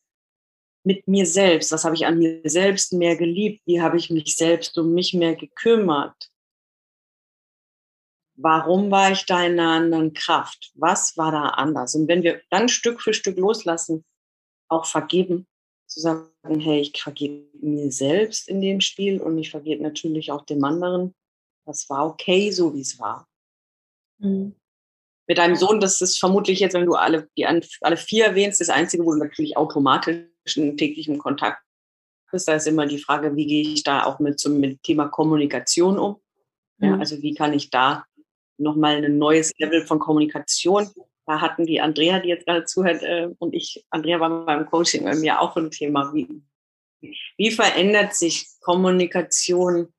[0.89, 1.71] mit mir selbst?
[1.71, 3.61] Was habe ich an mir selbst mehr geliebt?
[3.67, 6.31] Wie habe ich mich selbst um mich mehr gekümmert?
[8.37, 10.71] Warum war ich da in einer anderen Kraft?
[10.77, 11.95] Was war da anders?
[11.95, 14.03] Und wenn wir dann Stück für Stück loslassen,
[14.71, 15.47] auch vergeben,
[15.89, 20.47] zu sagen, hey, ich vergebe mir selbst in dem Spiel und ich vergebe natürlich auch
[20.47, 21.15] dem anderen.
[21.67, 23.29] Das war okay, so wie es war.
[24.23, 24.55] Mhm.
[25.27, 28.71] Mit deinem Sohn, das ist vermutlich jetzt, wenn du alle, die alle vier erwähnst, das
[28.71, 31.63] Einzige, wo du natürlich automatisch täglichem Kontakt
[32.31, 32.49] bist.
[32.49, 35.99] Da ist immer die Frage, wie gehe ich da auch mit zum mit Thema Kommunikation
[35.99, 36.17] um?
[36.79, 37.01] Ja, mhm.
[37.01, 38.05] also wie kann ich da
[38.59, 40.89] nochmal ein neues Level von Kommunikation
[41.29, 45.05] da hatten die Andrea, die jetzt gerade zuhört, äh, und ich, Andrea war beim Coaching
[45.05, 46.15] bei mir auch ein Thema.
[46.15, 46.43] Wie,
[47.37, 49.93] wie verändert sich Kommunikation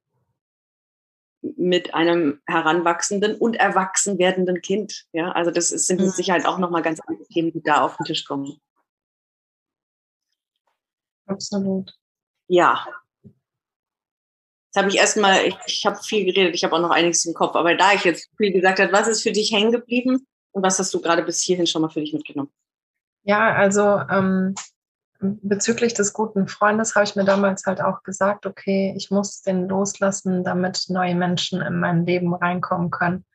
[1.42, 5.06] mit einem heranwachsenden und erwachsen werdenden Kind?
[5.14, 6.14] Ja, also das ist, sind mit mhm.
[6.14, 8.60] Sicherheit auch nochmal ganz andere Themen, die da auf den Tisch kommen.
[11.30, 11.94] Absolut.
[12.48, 12.86] Ja.
[13.24, 17.34] Jetzt habe ich erstmal, ich, ich habe viel geredet, ich habe auch noch einiges im
[17.34, 20.28] Kopf, aber da ich jetzt viel gesagt habe, was ist für dich hängen geblieben?
[20.52, 22.52] Und was hast du gerade bis hierhin schon mal für dich mitgenommen?
[23.24, 24.56] Ja, also ähm,
[25.20, 29.68] bezüglich des guten Freundes habe ich mir damals halt auch gesagt, okay, ich muss den
[29.68, 33.26] loslassen, damit neue Menschen in mein Leben reinkommen können.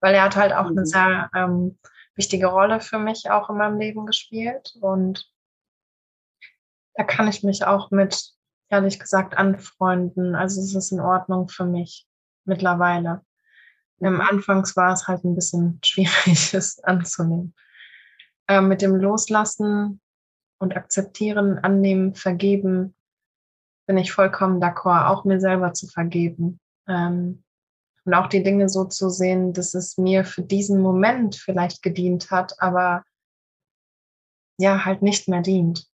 [0.00, 0.78] Weil er hat halt auch mhm.
[0.78, 1.78] eine sehr ähm,
[2.14, 4.74] wichtige Rolle für mich auch in meinem Leben gespielt.
[4.80, 5.30] Und
[6.98, 8.32] da kann ich mich auch mit,
[8.70, 10.34] ehrlich gesagt, anfreunden.
[10.34, 12.08] Also es ist in Ordnung für mich
[12.44, 13.24] mittlerweile.
[14.00, 17.54] Im Anfangs war es halt ein bisschen schwierig, es anzunehmen.
[18.48, 20.00] Äh, mit dem Loslassen
[20.58, 22.96] und Akzeptieren, Annehmen, Vergeben
[23.86, 26.58] bin ich vollkommen d'accord, auch mir selber zu vergeben.
[26.88, 27.44] Ähm,
[28.04, 32.32] und auch die Dinge so zu sehen, dass es mir für diesen Moment vielleicht gedient
[32.32, 33.04] hat, aber
[34.58, 35.88] ja, halt nicht mehr dient.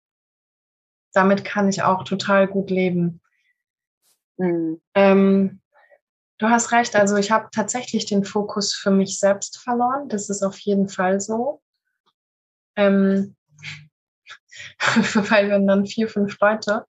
[1.13, 3.21] Damit kann ich auch total gut leben.
[4.37, 4.81] Mhm.
[4.95, 5.61] Ähm,
[6.41, 10.09] Du hast recht, also ich habe tatsächlich den Fokus für mich selbst verloren.
[10.09, 11.61] Das ist auf jeden Fall so.
[12.75, 13.35] Ähm,
[15.13, 16.87] weil wenn dann vier, fünf Leute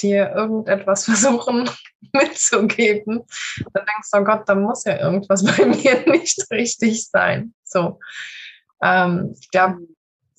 [0.00, 1.68] dir irgendetwas versuchen
[2.12, 3.24] mitzugeben,
[3.72, 7.52] dann denkst du, oh Gott, da muss ja irgendwas bei mir nicht richtig sein.
[7.64, 7.98] So.
[8.80, 9.88] Ähm, ich glaube,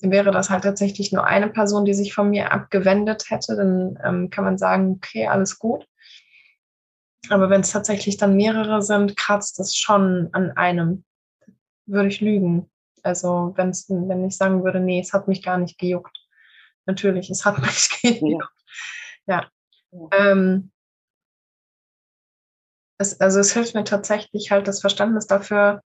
[0.00, 4.30] wäre das halt tatsächlich nur eine Person, die sich von mir abgewendet hätte, dann ähm,
[4.30, 5.86] kann man sagen, okay, alles gut.
[7.30, 11.04] Aber wenn es tatsächlich dann mehrere sind, kratzt es schon an einem.
[11.86, 12.70] Würde ich lügen.
[13.02, 16.16] Also wenn's, wenn ich sagen würde, nee, es hat mich gar nicht gejuckt.
[16.84, 18.46] Natürlich, es hat mich gejuckt.
[19.26, 19.48] Ja.
[19.92, 20.08] ja.
[20.12, 20.70] Ähm,
[22.98, 25.82] es, also es hilft mir tatsächlich halt das Verständnis dafür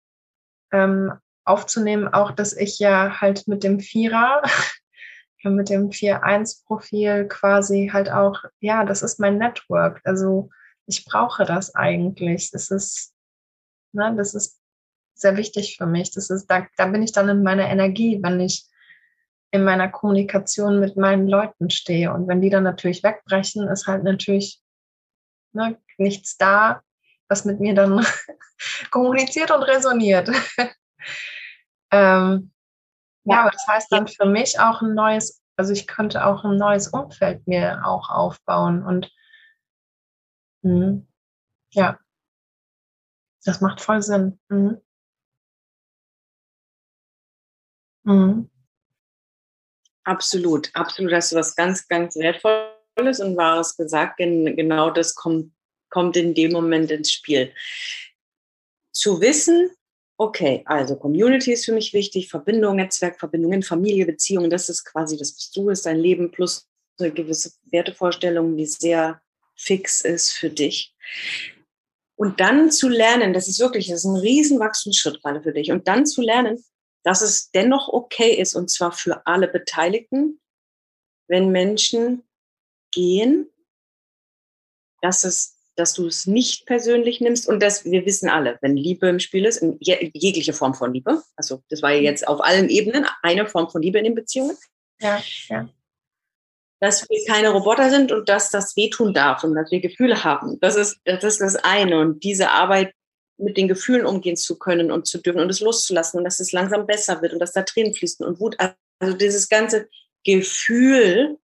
[0.71, 1.13] ähm,
[1.45, 4.41] aufzunehmen, auch dass ich ja halt mit dem Vierer,
[5.43, 10.01] mit dem 4-1-Profil quasi halt auch, ja, das ist mein Network.
[10.03, 10.49] Also
[10.85, 12.51] ich brauche das eigentlich.
[12.51, 13.13] Das ist,
[13.93, 14.59] ne, das ist
[15.13, 16.11] sehr wichtig für mich.
[16.11, 18.65] Das ist, da, da bin ich dann in meiner Energie, wenn ich
[19.51, 22.13] in meiner Kommunikation mit meinen Leuten stehe.
[22.13, 24.61] Und wenn die dann natürlich wegbrechen, ist halt natürlich
[25.53, 26.81] ne, nichts da,
[27.27, 28.05] was mit mir dann
[28.91, 30.29] kommuniziert und resoniert.
[31.91, 32.51] ähm,
[33.25, 36.43] ja, ja, aber das heißt dann für mich auch ein neues, also ich könnte auch
[36.45, 39.11] ein neues Umfeld mir auch aufbauen und
[40.63, 41.05] Mhm.
[41.73, 41.99] Ja,
[43.45, 44.39] das macht voll Sinn.
[44.49, 44.79] Mhm.
[48.05, 48.49] Mhm.
[50.05, 54.17] Absolut, absolut hast du was ganz, ganz Wertvolles und Wahres gesagt.
[54.17, 55.51] Genau das kommt,
[55.89, 57.53] kommt in dem Moment ins Spiel.
[58.91, 59.69] Zu wissen,
[60.19, 65.33] okay, also Community ist für mich wichtig, Verbindung, Netzwerkverbindungen, Familie, Beziehungen, das ist quasi das,
[65.35, 66.67] was du ist, dein Leben plus
[66.99, 69.21] eine gewisse Wertevorstellung, die sehr
[69.55, 70.93] fix ist für dich.
[72.17, 75.71] Und dann zu lernen, das ist wirklich, das ist ein riesen Wachstumsschritt gerade für dich.
[75.71, 76.61] Und dann zu lernen,
[77.03, 80.41] dass es dennoch okay ist, und zwar für alle Beteiligten,
[81.29, 82.23] wenn Menschen
[82.91, 83.49] gehen,
[85.01, 89.07] dass es dass du es nicht persönlich nimmst und dass wir wissen alle, wenn Liebe
[89.07, 92.69] im Spiel ist, in jegliche Form von Liebe, also das war ja jetzt auf allen
[92.69, 94.57] Ebenen eine Form von Liebe in den Beziehungen.
[95.01, 95.69] Ja, ja.
[96.81, 100.59] Dass wir keine Roboter sind und dass das wehtun darf und dass wir Gefühle haben.
[100.59, 101.99] Das ist, das ist das eine.
[101.99, 102.93] Und diese Arbeit
[103.37, 106.51] mit den Gefühlen umgehen zu können und zu dürfen und es loszulassen und dass es
[106.51, 108.57] langsam besser wird und dass da Tränen fließen und Wut.
[108.99, 109.89] Also dieses ganze
[110.25, 111.37] Gefühl,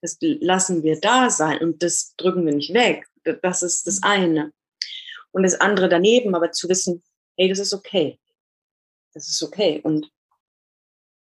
[0.00, 3.08] das lassen wir da sein und das drücken wir nicht weg.
[3.42, 4.52] Das ist das eine.
[5.32, 7.02] Und das andere daneben, aber zu wissen,
[7.36, 8.20] hey, das ist okay.
[9.12, 9.80] Das ist okay.
[9.82, 10.10] Und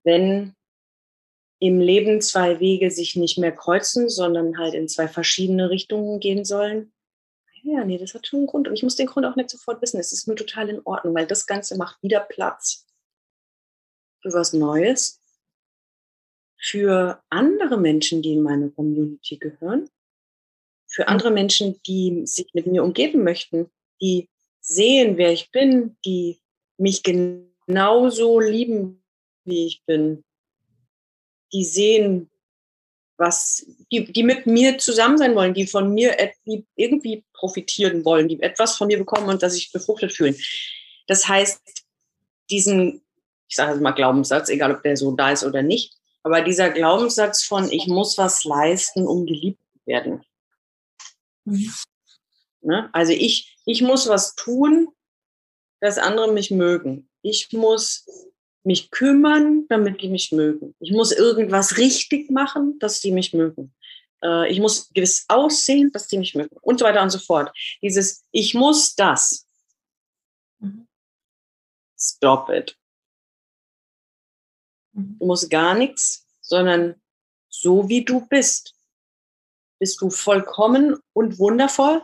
[0.05, 0.55] wenn
[1.61, 6.45] im Leben zwei Wege sich nicht mehr kreuzen, sondern halt in zwei verschiedene Richtungen gehen
[6.45, 6.93] sollen,
[7.63, 8.69] ja, nee, das hat schon einen Grund.
[8.69, 9.99] Und ich muss den Grund auch nicht sofort wissen.
[9.99, 12.87] Es ist nur total in Ordnung, weil das Ganze macht wieder Platz
[14.21, 15.21] für was Neues,
[16.57, 19.91] für andere Menschen, die in meine Community gehören,
[20.89, 23.71] für andere Menschen, die sich mit mir umgeben möchten,
[24.01, 24.29] die
[24.61, 26.41] sehen, wer ich bin, die
[26.79, 29.03] mich genauso lieben,
[29.45, 30.25] wie ich bin,
[31.53, 32.31] die sehen,
[33.17, 36.17] was, die, die mit mir zusammen sein wollen, die von mir
[36.77, 40.37] irgendwie profitieren wollen, die etwas von mir bekommen und dass sich befruchtet fühlen.
[41.09, 41.61] Das heißt,
[42.51, 43.03] diesen,
[43.49, 47.45] ich sage mal Glaubenssatz, egal ob der so da ist oder nicht, aber dieser Glaubenssatz
[47.45, 50.23] von, ich muss was leisten, um geliebt zu werden,
[51.51, 51.73] Mhm.
[52.61, 52.91] Ne?
[52.93, 54.89] Also ich, ich muss was tun,
[55.81, 57.09] dass andere mich mögen.
[57.23, 58.07] Ich muss
[58.65, 60.75] mich kümmern, damit die mich mögen.
[60.81, 63.75] Ich muss irgendwas richtig machen, dass die mich mögen.
[64.23, 66.57] Äh, ich muss gewiss aussehen, dass die mich mögen.
[66.61, 67.57] Und so weiter und so fort.
[67.83, 69.47] Dieses, ich muss das.
[70.59, 70.87] Mhm.
[71.99, 72.77] Stop it.
[74.93, 75.17] Mhm.
[75.19, 77.01] Du musst gar nichts, sondern
[77.49, 78.78] so wie du bist
[79.79, 82.03] bist du vollkommen und wundervoll.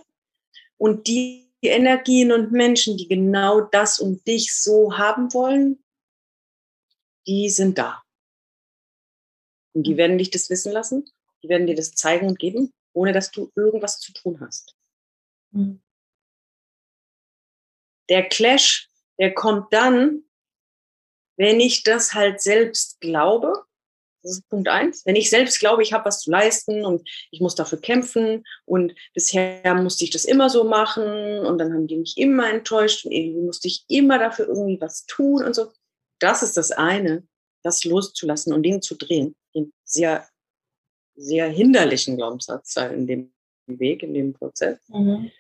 [0.77, 5.83] Und die Energien und Menschen, die genau das und dich so haben wollen,
[7.27, 8.03] die sind da.
[9.73, 11.11] Und die werden dich das wissen lassen,
[11.43, 14.77] die werden dir das zeigen und geben, ohne dass du irgendwas zu tun hast.
[15.51, 15.83] Mhm.
[18.09, 20.25] Der Clash, der kommt dann,
[21.37, 23.65] wenn ich das halt selbst glaube
[24.25, 25.05] das ist Punkt eins.
[25.05, 28.95] Wenn ich selbst glaube, ich habe was zu leisten und ich muss dafür kämpfen und
[29.13, 33.13] bisher musste ich das immer so machen und dann haben die mich immer enttäuscht und
[33.13, 35.71] irgendwie musste ich immer dafür irgendwie was tun und so.
[36.19, 37.27] Das ist das eine,
[37.63, 39.37] das loszulassen und den zu drehen.
[39.55, 40.27] Den sehr,
[41.15, 43.35] sehr hinderlichen Glaubenssatz in dem
[43.67, 44.79] Weg, in dem Prozess.
[44.89, 45.31] Mhm.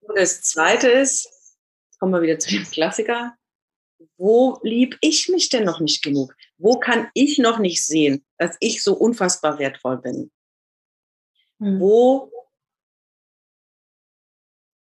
[0.00, 1.28] Und das zweite ist,
[1.98, 3.36] kommen wir wieder zu dem Klassiker,
[4.16, 6.34] wo lieb ich mich denn noch nicht genug?
[6.58, 10.30] Wo kann ich noch nicht sehen, dass ich so unfassbar wertvoll bin?
[11.58, 11.80] Mhm.
[11.80, 12.32] Wo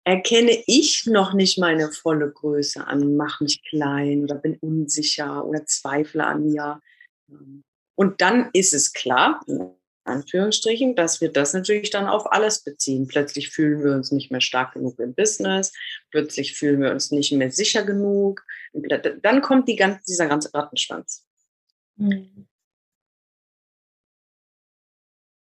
[0.05, 5.65] erkenne ich noch nicht meine volle Größe an, mache mich klein oder bin unsicher oder
[5.65, 6.81] zweifle an mir?
[7.95, 9.41] Und dann ist es klar,
[10.05, 13.09] Anführungsstrichen, dass wir das natürlich dann auf alles beziehen.
[13.09, 15.73] Plötzlich fühlen wir uns nicht mehr stark genug im Business,
[16.15, 18.47] plötzlich fühlen wir uns nicht mehr sicher genug.
[18.73, 21.27] Dann kommt die ganze, dieser ganze Rattenschwanz.
[21.97, 22.47] Mhm.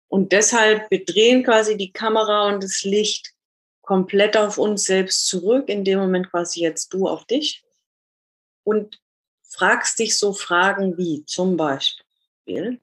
[0.08, 3.36] Und deshalb, wir drehen quasi die Kamera und das Licht
[3.84, 7.63] komplett auf uns selbst zurück, in dem Moment quasi jetzt du auf dich
[8.63, 9.00] und
[9.43, 12.82] fragst dich so Fragen wie zum Beispiel,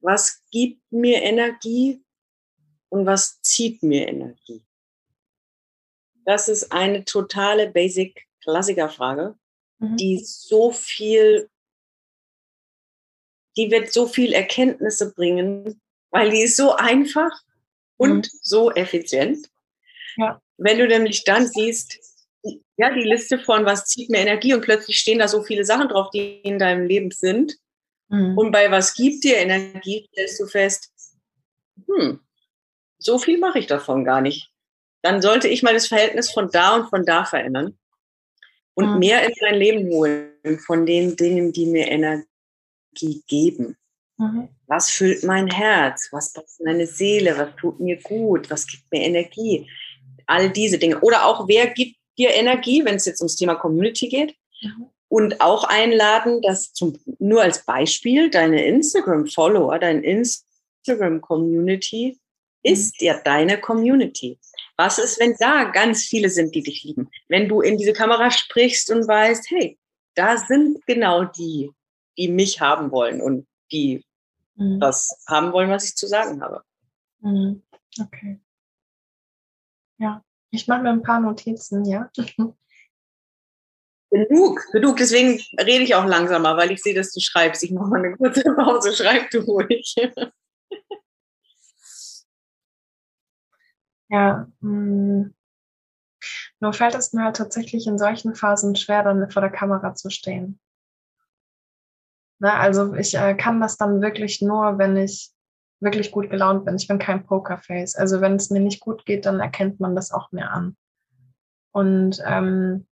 [0.00, 2.04] was gibt mir Energie
[2.90, 4.62] und was zieht mir Energie?
[6.24, 9.34] Das ist eine totale Basic Klassikerfrage,
[9.78, 9.96] mhm.
[9.96, 11.48] die so viel,
[13.56, 17.30] die wird so viel Erkenntnisse bringen, weil die ist so einfach
[17.96, 18.38] und mhm.
[18.42, 19.48] so effizient.
[20.16, 20.40] Ja.
[20.58, 21.98] Wenn du nämlich dann siehst,
[22.76, 25.88] ja, die Liste von was zieht mir Energie und plötzlich stehen da so viele Sachen
[25.88, 27.56] drauf, die in deinem Leben sind,
[28.12, 28.36] Mhm.
[28.36, 30.92] Und bei was gibt dir Energie, stellst du fest,
[31.86, 32.20] hm,
[32.98, 34.51] so viel mache ich davon gar nicht.
[35.02, 37.76] Dann sollte ich mal das Verhältnis von da und von da verändern
[38.74, 38.98] und mhm.
[38.98, 43.76] mehr in mein Leben holen von den Dingen, die mir Energie geben.
[44.18, 44.48] Mhm.
[44.66, 46.08] Was füllt mein Herz?
[46.12, 47.36] Was passt meine Seele?
[47.36, 48.48] Was tut mir gut?
[48.50, 49.68] Was gibt mir Energie?
[50.26, 51.00] All diese Dinge.
[51.00, 54.34] Oder auch, wer gibt dir Energie, wenn es jetzt ums Thema Community geht.
[54.62, 54.86] Mhm.
[55.08, 62.20] Und auch einladen, dass zum, nur als Beispiel deine Instagram-Follower, dein Instagram-Community mhm.
[62.62, 64.38] ist ja deine Community.
[64.82, 67.08] Was ist, wenn da ganz viele sind, die dich lieben?
[67.28, 69.78] Wenn du in diese Kamera sprichst und weißt, hey,
[70.16, 71.70] da sind genau die,
[72.18, 74.04] die mich haben wollen und die
[74.56, 74.80] mhm.
[74.80, 76.64] das haben wollen, was ich zu sagen habe.
[77.20, 77.62] Mhm.
[78.00, 78.40] Okay.
[79.98, 82.10] Ja, ich mache mir ein paar Notizen, ja.
[84.10, 84.96] Genug, genug.
[84.96, 87.62] Deswegen rede ich auch langsamer, weil ich sehe, dass du schreibst.
[87.62, 88.94] Ich mache mal eine kurze Pause.
[88.96, 89.94] Schreib du ruhig.
[94.12, 95.24] Ja, mh.
[95.24, 95.34] Hm.
[96.60, 100.10] nur fällt es mir halt tatsächlich in solchen Phasen schwer, dann vor der Kamera zu
[100.10, 100.60] stehen.
[102.38, 105.32] Ne, also ich äh, kann das dann wirklich nur, wenn ich
[105.80, 106.76] wirklich gut gelaunt bin.
[106.76, 107.96] Ich bin kein Pokerface.
[107.96, 110.76] Also wenn es mir nicht gut geht, dann erkennt man das auch mir an.
[111.72, 112.86] Und ähm,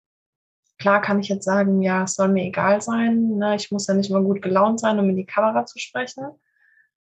[0.77, 3.37] klar kann ich jetzt sagen, ja, es soll mir egal sein.
[3.37, 3.55] Ne?
[3.55, 6.25] Ich muss ja nicht immer gut gelaunt sein, um in die Kamera zu sprechen.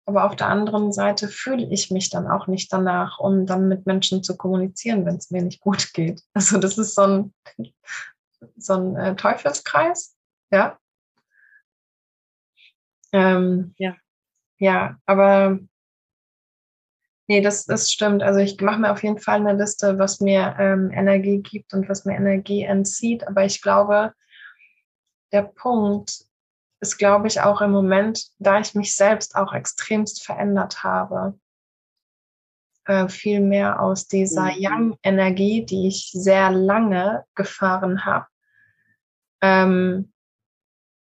[0.07, 3.87] Aber auf der anderen Seite fühle ich mich dann auch nicht danach, um dann mit
[3.87, 6.23] Menschen zu kommunizieren, wenn es mir nicht gut geht.
[6.35, 7.35] Also das ist so ein,
[8.57, 10.17] so ein äh, Teufelskreis,
[10.51, 10.79] ja.
[13.13, 13.97] Ähm, ja.
[14.59, 15.59] Ja, aber
[17.27, 18.23] nee, das, das stimmt.
[18.23, 21.89] Also ich mache mir auf jeden Fall eine Liste, was mir ähm, Energie gibt und
[21.89, 23.27] was mir Energie entzieht.
[23.27, 24.13] Aber ich glaube,
[25.33, 26.27] der Punkt
[26.81, 31.39] ist, glaube ich, auch im Moment, da ich mich selbst auch extremst verändert habe,
[32.87, 34.61] äh, viel mehr aus dieser mhm.
[34.61, 38.27] Yang-Energie, die ich sehr lange gefahren habe,
[39.41, 40.13] ähm,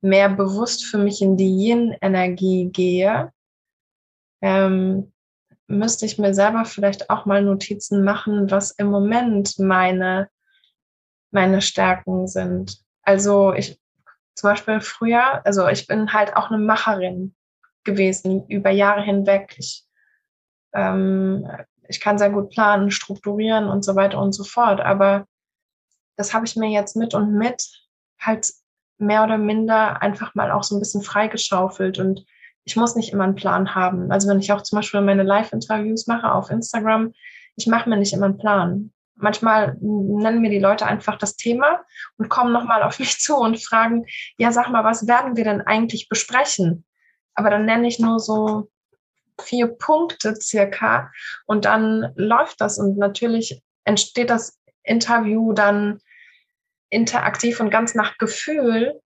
[0.01, 3.33] mehr bewusst für mich in die Yin-Energie gehe,
[4.43, 5.13] ähm,
[5.67, 10.31] müsste ich mir selber vielleicht auch mal Notizen machen, was im Moment meine,
[11.31, 12.85] meine Stärken sind.
[13.03, 13.79] Also ich
[14.37, 17.35] zum Beispiel früher, also ich bin halt auch eine Macherin
[17.85, 19.57] gewesen über Jahre hinweg.
[19.59, 19.85] Ich,
[20.75, 21.49] ähm,
[21.89, 24.81] ich kann sehr gut planen, strukturieren und so weiter und so fort.
[24.81, 25.27] Aber
[26.17, 27.67] das habe ich mir jetzt mit und mit
[28.21, 28.53] halt
[28.99, 32.25] mehr oder minder einfach mal auch so ein bisschen freigeschaufelt und
[32.65, 34.11] ich muss nicht immer einen Plan haben.
[34.11, 37.13] Also wenn ich auch zum Beispiel meine Live-Interviews mache auf Instagram,
[37.57, 38.93] ich mache mir nicht immer einen Plan.
[39.17, 41.85] Manchmal nennen mir die Leute einfach das Thema
[42.19, 44.07] und kommen nochmal auf mich zu und fragen,
[44.39, 46.85] ja, sag mal, was werden wir denn eigentlich besprechen?
[47.35, 48.71] Aber dann nenne ich nur so
[49.41, 51.11] vier Punkte circa
[51.47, 56.01] und dann läuft das und natürlich entsteht das Interview dann
[56.89, 59.01] interaktiv und ganz nach Gefühl,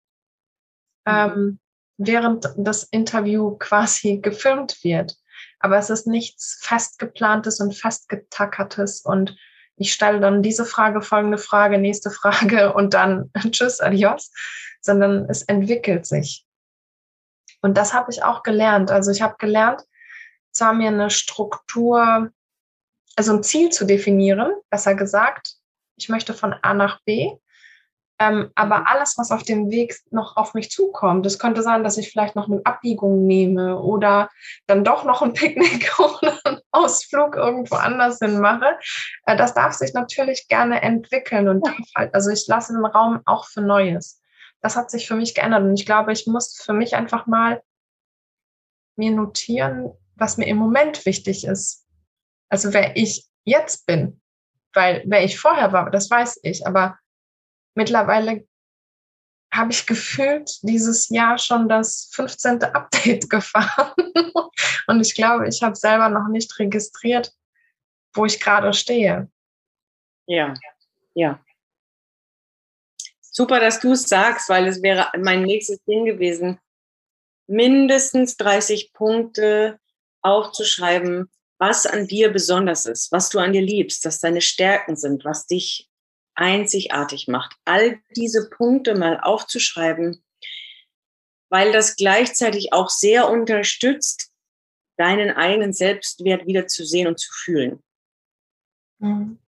[1.06, 1.60] ähm,
[1.98, 5.16] während das Interview quasi gefilmt wird.
[5.58, 9.36] Aber es ist nichts festgeplantes und festgetackertes und
[9.76, 14.32] ich stelle dann diese Frage, folgende Frage, nächste Frage und dann tschüss, adios,
[14.80, 16.44] sondern es entwickelt sich.
[17.62, 18.90] Und das habe ich auch gelernt.
[18.90, 19.82] Also ich habe gelernt,
[20.52, 22.30] zwar mir eine Struktur,
[23.16, 25.54] also ein Ziel zu definieren, besser gesagt.
[25.96, 27.32] Ich möchte von A nach B
[28.18, 28.86] ähm, aber mhm.
[28.86, 32.34] alles, was auf dem Weg noch auf mich zukommt, es könnte sein, dass ich vielleicht
[32.34, 34.30] noch eine Abbiegung nehme oder
[34.66, 38.78] dann doch noch ein Picknick oder einen Ausflug irgendwo anders hin mache.
[39.26, 43.20] Äh, das darf sich natürlich gerne entwickeln und darf halt, also ich lasse den Raum
[43.26, 44.22] auch für Neues.
[44.62, 47.62] Das hat sich für mich geändert und ich glaube, ich muss für mich einfach mal
[48.96, 51.86] mir notieren, was mir im Moment wichtig ist.
[52.48, 54.22] Also wer ich jetzt bin,
[54.72, 56.98] weil wer ich vorher war, das weiß ich, aber
[57.76, 58.46] mittlerweile
[59.52, 62.62] habe ich gefühlt dieses Jahr schon das 15.
[62.74, 63.92] Update gefahren.
[64.86, 67.32] Und ich glaube, ich habe selber noch nicht registriert,
[68.14, 69.30] wo ich gerade stehe.
[70.26, 70.54] Ja,
[71.14, 71.40] ja.
[73.20, 76.58] Super, dass du es sagst, weil es wäre mein nächstes Ding gewesen,
[77.46, 79.78] mindestens 30 Punkte
[80.22, 85.24] aufzuschreiben, was an dir besonders ist, was du an dir liebst, was deine Stärken sind,
[85.24, 85.88] was dich
[86.36, 87.56] einzigartig macht.
[87.64, 90.22] All diese Punkte mal aufzuschreiben,
[91.48, 94.32] weil das gleichzeitig auch sehr unterstützt,
[94.96, 97.82] deinen eigenen Selbstwert wieder zu sehen und zu fühlen.
[98.98, 99.38] Mhm.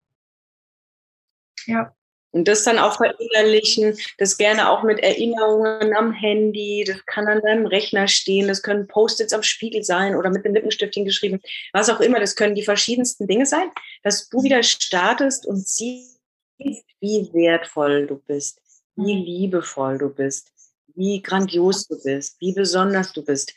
[1.67, 1.95] Ja.
[2.31, 7.41] Und das dann auch verinnerlichen, das gerne auch mit Erinnerungen am Handy, das kann an
[7.41, 11.41] deinem Rechner stehen, das können Post-its am Spiegel sein oder mit dem Lippenstiftchen geschrieben,
[11.73, 13.71] was auch immer, das können die verschiedensten Dinge sein,
[14.03, 16.18] dass du wieder startest und siehst,
[16.59, 18.61] wie wertvoll du bist,
[18.97, 19.25] wie mhm.
[19.25, 20.53] liebevoll du bist,
[20.95, 23.55] wie grandios du bist, wie besonders du bist.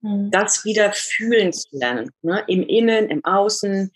[0.00, 0.30] Mhm.
[0.30, 2.44] Das wieder fühlen zu lernen, ne?
[2.48, 3.92] im Innen, im Außen,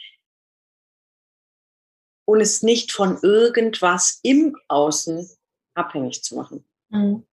[2.25, 5.29] und es nicht von irgendwas im Außen
[5.75, 6.65] abhängig zu machen.
[6.91, 7.27] Mhm.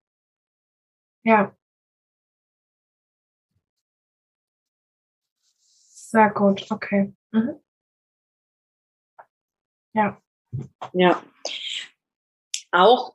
[1.23, 1.55] Ja.
[5.61, 7.13] Sehr gut, okay.
[7.31, 7.59] Mhm.
[9.93, 10.21] Ja.
[10.93, 11.23] Ja.
[12.71, 13.13] Auch,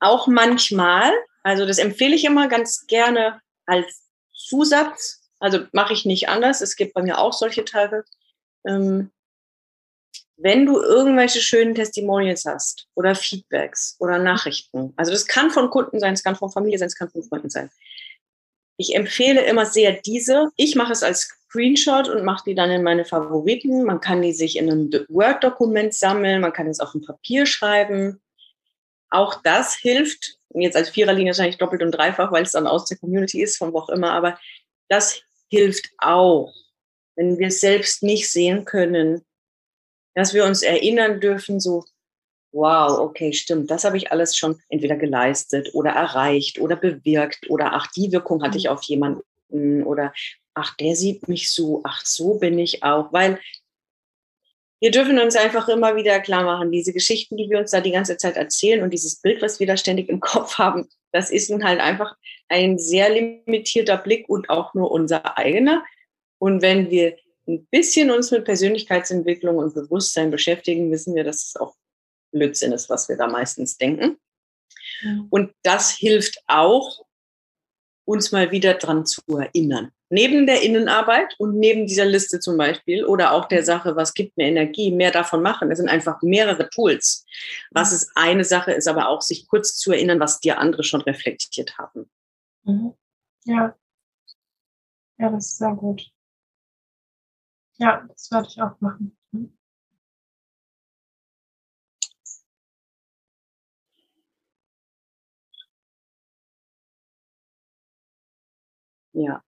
[0.00, 4.04] auch manchmal, also das empfehle ich immer ganz gerne als
[4.34, 8.04] Zusatz, also mache ich nicht anders, es gibt bei mir auch solche Tage.
[8.66, 9.10] Ähm,
[10.38, 15.98] wenn du irgendwelche schönen Testimonials hast oder Feedbacks oder Nachrichten, also das kann von Kunden
[15.98, 17.70] sein, es kann von Familie sein, es kann von Freunden sein.
[18.76, 20.50] Ich empfehle immer sehr diese.
[20.56, 23.84] Ich mache es als Screenshot und mache die dann in meine Favoriten.
[23.84, 28.20] Man kann die sich in einem Word-Dokument sammeln, man kann es auf dem Papier schreiben.
[29.08, 32.98] Auch das hilft, jetzt als Viererlinie wahrscheinlich doppelt und dreifach, weil es dann aus der
[32.98, 34.38] Community ist, von wo auch immer, aber
[34.88, 36.52] das hilft auch,
[37.14, 39.24] wenn wir es selbst nicht sehen können,
[40.14, 41.84] dass wir uns erinnern dürfen, so,
[42.52, 47.72] wow, okay, stimmt, das habe ich alles schon entweder geleistet oder erreicht oder bewirkt oder
[47.72, 48.70] ach, die Wirkung hatte ich mhm.
[48.70, 50.12] auf jemanden oder
[50.56, 53.38] ach, der sieht mich so, ach, so bin ich auch, weil
[54.80, 57.92] wir dürfen uns einfach immer wieder klar machen, diese Geschichten, die wir uns da die
[57.92, 61.50] ganze Zeit erzählen und dieses Bild, was wir da ständig im Kopf haben, das ist
[61.50, 62.16] nun halt einfach
[62.48, 65.84] ein sehr limitierter Blick und auch nur unser eigener.
[66.38, 67.16] Und wenn wir
[67.48, 71.74] ein bisschen uns mit Persönlichkeitsentwicklung und Bewusstsein beschäftigen, wissen wir, dass es auch
[72.32, 74.18] Blödsinn ist, was wir da meistens denken.
[75.02, 75.26] Mhm.
[75.30, 77.05] Und das hilft auch,
[78.06, 79.92] uns mal wieder dran zu erinnern.
[80.08, 84.36] Neben der Innenarbeit und neben dieser Liste zum Beispiel oder auch der Sache, was gibt
[84.36, 85.70] mir Energie, mehr davon machen.
[85.70, 87.26] Es sind einfach mehrere Tools.
[87.72, 91.02] Was ist eine Sache, ist aber auch, sich kurz zu erinnern, was dir andere schon
[91.02, 92.08] reflektiert haben.
[92.62, 92.94] Mhm.
[93.44, 93.76] Ja.
[95.18, 96.10] Ja, das ist sehr gut.
[97.78, 99.16] Ja, das werde ich auch machen.
[109.16, 109.42] Ja.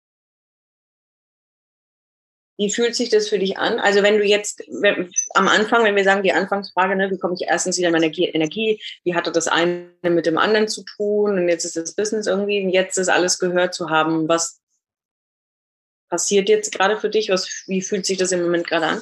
[2.57, 3.79] Wie fühlt sich das für dich an?
[3.79, 7.35] Also wenn du jetzt wenn, am Anfang, wenn wir sagen, die Anfangsfrage, ne, wie komme
[7.35, 11.37] ich erstens wieder in meine Energie, wie hatte das eine mit dem anderen zu tun
[11.37, 14.59] und jetzt ist das Business irgendwie, und jetzt ist alles gehört zu haben, was
[16.09, 17.29] passiert jetzt gerade für dich?
[17.29, 19.01] Was, wie fühlt sich das im Moment gerade an?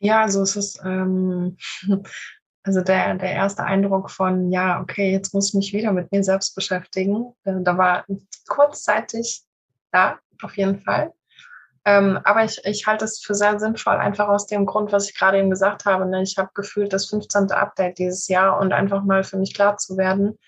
[0.00, 1.56] Ja, also es ist ähm,
[2.64, 6.24] also der, der erste Eindruck von, ja, okay, jetzt muss ich mich wieder mit mir
[6.24, 7.34] selbst beschäftigen.
[7.44, 8.04] Äh, da war
[8.48, 9.44] kurzzeitig
[9.92, 11.12] da, auf jeden Fall.
[11.84, 15.18] Ähm, aber ich, ich halte es für sehr sinnvoll, einfach aus dem Grund, was ich
[15.18, 16.06] gerade eben gesagt habe.
[16.06, 16.22] Ne?
[16.22, 17.50] Ich habe gefühlt das 15.
[17.52, 20.38] Update dieses Jahr und einfach mal für mich klar zu werden,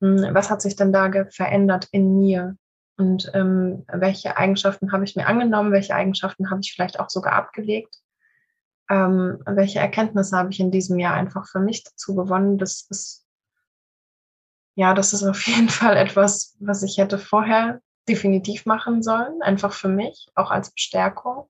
[0.00, 2.56] hm, was hat sich denn da verändert in mir?
[2.96, 7.34] Und ähm, welche Eigenschaften habe ich mir angenommen, welche Eigenschaften habe ich vielleicht auch sogar
[7.34, 7.94] abgelegt?
[8.88, 12.58] Ähm, welche Erkenntnisse habe ich in diesem Jahr einfach für mich dazu gewonnen?
[12.58, 13.26] Das ist,
[14.74, 19.72] ja, das ist auf jeden Fall etwas, was ich hätte vorher definitiv machen sollen, einfach
[19.72, 21.48] für mich, auch als Bestärkung.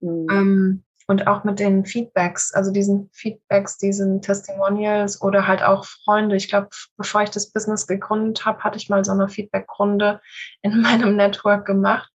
[0.00, 0.26] Mhm.
[0.30, 6.36] Ähm, und auch mit den Feedbacks, also diesen Feedbacks, diesen Testimonials oder halt auch Freunde.
[6.36, 6.68] Ich glaube,
[6.98, 10.20] bevor ich das Business gegründet habe, hatte ich mal so eine Feedback-Runde
[10.60, 12.12] in meinem Network gemacht.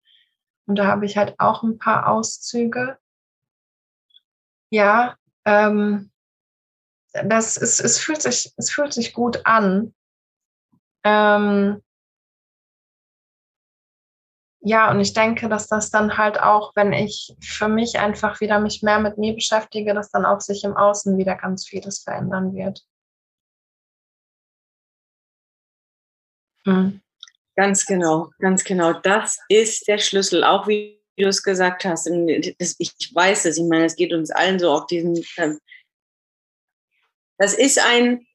[0.67, 2.97] Und da habe ich halt auch ein paar Auszüge.
[4.73, 5.15] Ja,
[5.45, 6.09] ähm,
[7.13, 9.93] das ist, es fühlt sich, es fühlt sich gut an.
[11.03, 11.83] Ähm,
[14.61, 18.59] ja, und ich denke, dass das dann halt auch, wenn ich für mich einfach wieder
[18.59, 22.55] mich mehr mit mir beschäftige, dass dann auch sich im Außen wieder ganz vieles verändern
[22.55, 22.83] wird.
[26.65, 26.99] Hm.
[27.55, 28.93] Ganz genau, ganz genau.
[28.93, 32.07] Das ist der Schlüssel, auch wie du es gesagt hast.
[32.07, 35.23] Ich weiß es, ich meine, es geht uns allen so auf diesen.
[35.37, 35.59] Ähm,
[37.37, 38.25] das ist ein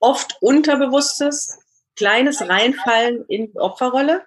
[0.00, 1.58] oft unterbewusstes
[1.96, 4.24] kleines Reinfallen in die Opferrolle.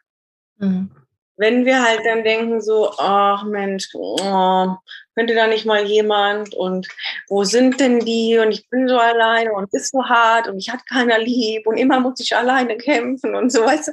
[0.57, 0.91] Mhm.
[1.37, 4.75] Wenn wir halt dann denken so, ach Mensch, oh,
[5.15, 6.87] könnte da nicht mal jemand und
[7.29, 10.69] wo sind denn die und ich bin so alleine und ist so hart und ich
[10.69, 13.91] hatte keiner lieb und immer muss ich alleine kämpfen und so, weißt du.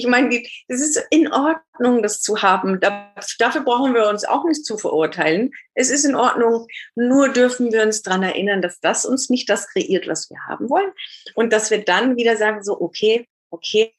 [0.00, 2.80] Ich meine, es ist in Ordnung, das zu haben.
[2.80, 5.50] dafür brauchen wir uns auch nicht zu verurteilen.
[5.74, 9.68] Es ist in Ordnung, nur dürfen wir uns daran erinnern, dass das uns nicht das
[9.68, 10.90] kreiert, was wir haben wollen.
[11.34, 13.92] Und dass wir dann wieder sagen, so, okay, okay,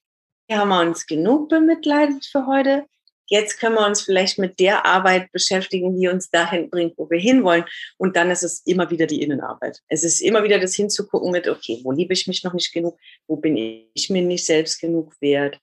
[0.47, 2.86] hier haben wir uns genug bemitleidet für heute.
[3.32, 7.18] Jetzt können wir uns vielleicht mit der Arbeit beschäftigen, die uns dahin bringt, wo wir
[7.18, 7.64] hinwollen.
[7.97, 9.80] Und dann ist es immer wieder die Innenarbeit.
[9.88, 12.99] Es ist immer wieder das hinzugucken mit, okay, wo liebe ich mich noch nicht genug?
[13.28, 13.56] Wo bin
[13.93, 15.62] ich mir nicht selbst genug wert?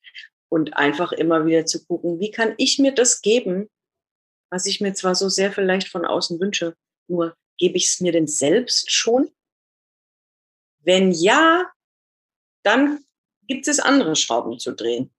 [0.51, 3.69] Und einfach immer wieder zu gucken, wie kann ich mir das geben,
[4.51, 6.75] was ich mir zwar so sehr vielleicht von außen wünsche,
[7.07, 9.31] nur gebe ich es mir denn selbst schon?
[10.81, 11.71] Wenn ja,
[12.63, 13.05] dann
[13.47, 15.11] gibt es andere Schrauben zu drehen.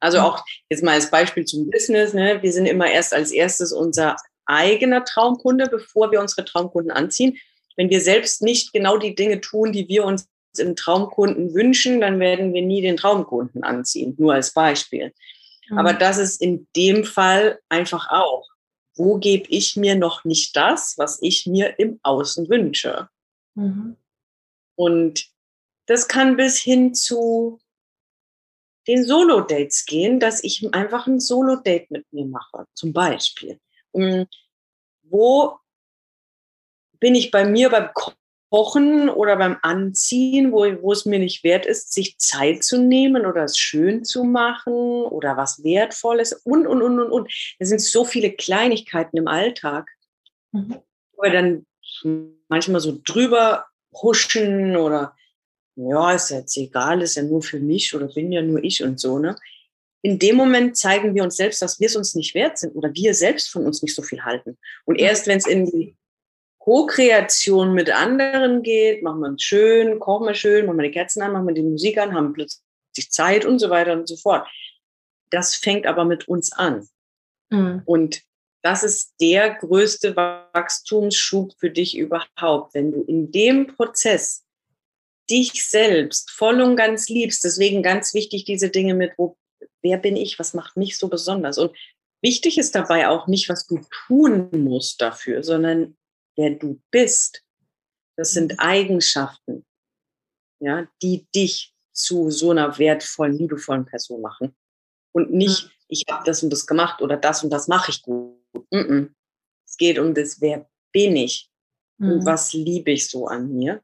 [0.00, 0.24] Also mhm.
[0.24, 2.14] auch jetzt mal als Beispiel zum Business.
[2.14, 2.42] Ne?
[2.42, 4.16] Wir sind immer erst als erstes unser
[4.46, 7.38] eigener Traumkunde, bevor wir unsere Traumkunden anziehen.
[7.76, 10.28] Wenn wir selbst nicht genau die Dinge tun, die wir uns
[10.58, 14.14] im Traumkunden wünschen, dann werden wir nie den Traumkunden anziehen.
[14.18, 15.12] Nur als Beispiel.
[15.68, 15.78] Mhm.
[15.78, 18.48] Aber das ist in dem Fall einfach auch.
[18.96, 23.08] Wo gebe ich mir noch nicht das, was ich mir im Außen wünsche?
[23.54, 23.96] Mhm.
[24.74, 25.26] Und
[25.86, 27.60] das kann bis hin zu
[28.86, 33.60] den Solo-Dates gehen, dass ich einfach ein Solo-Date mit mir mache, zum Beispiel.
[33.92, 34.28] Und
[35.02, 35.58] wo
[36.98, 37.90] bin ich bei mir beim
[38.50, 43.24] Kochen oder beim Anziehen, wo, wo es mir nicht wert ist, sich Zeit zu nehmen
[43.24, 47.32] oder es schön zu machen oder was Wertvolles und, und, und, und, und.
[47.58, 49.88] Es sind so viele Kleinigkeiten im Alltag,
[50.50, 50.76] mhm.
[51.12, 51.66] wo wir dann
[52.48, 55.14] manchmal so drüber huschen oder
[55.76, 58.98] ja, ist jetzt egal, ist ja nur für mich oder bin ja nur ich und
[59.00, 59.36] so, ne?
[60.02, 62.92] In dem Moment zeigen wir uns selbst, dass wir es uns nicht wert sind oder
[62.94, 64.56] wir selbst von uns nicht so viel halten.
[64.86, 65.94] Und erst wenn es in die
[66.70, 71.20] Co-Kreation mit anderen geht, machen wir es schön, kochen wir schön, machen wir die Kerzen
[71.20, 74.46] an, machen wir die Musik an, haben plötzlich Zeit und so weiter und so fort.
[75.30, 76.86] Das fängt aber mit uns an.
[77.50, 77.82] Mhm.
[77.86, 78.22] Und
[78.62, 84.44] das ist der größte Wachstumsschub für dich überhaupt, wenn du in dem Prozess
[85.28, 87.42] dich selbst voll und ganz liebst.
[87.42, 89.36] Deswegen ganz wichtig diese Dinge mit, wo,
[89.82, 91.58] wer bin ich, was macht mich so besonders?
[91.58, 91.76] Und
[92.22, 95.96] wichtig ist dabei auch nicht, was du tun musst dafür, sondern
[96.40, 97.44] wer du bist.
[98.16, 99.64] Das sind Eigenschaften,
[100.58, 104.56] ja, die dich zu so einer wertvollen, liebevollen Person machen.
[105.12, 108.38] Und nicht, ich habe das und das gemacht oder das und das mache ich gut.
[108.70, 111.50] Es geht um das, wer bin ich
[111.98, 112.26] und mhm.
[112.26, 113.82] was liebe ich so an mir.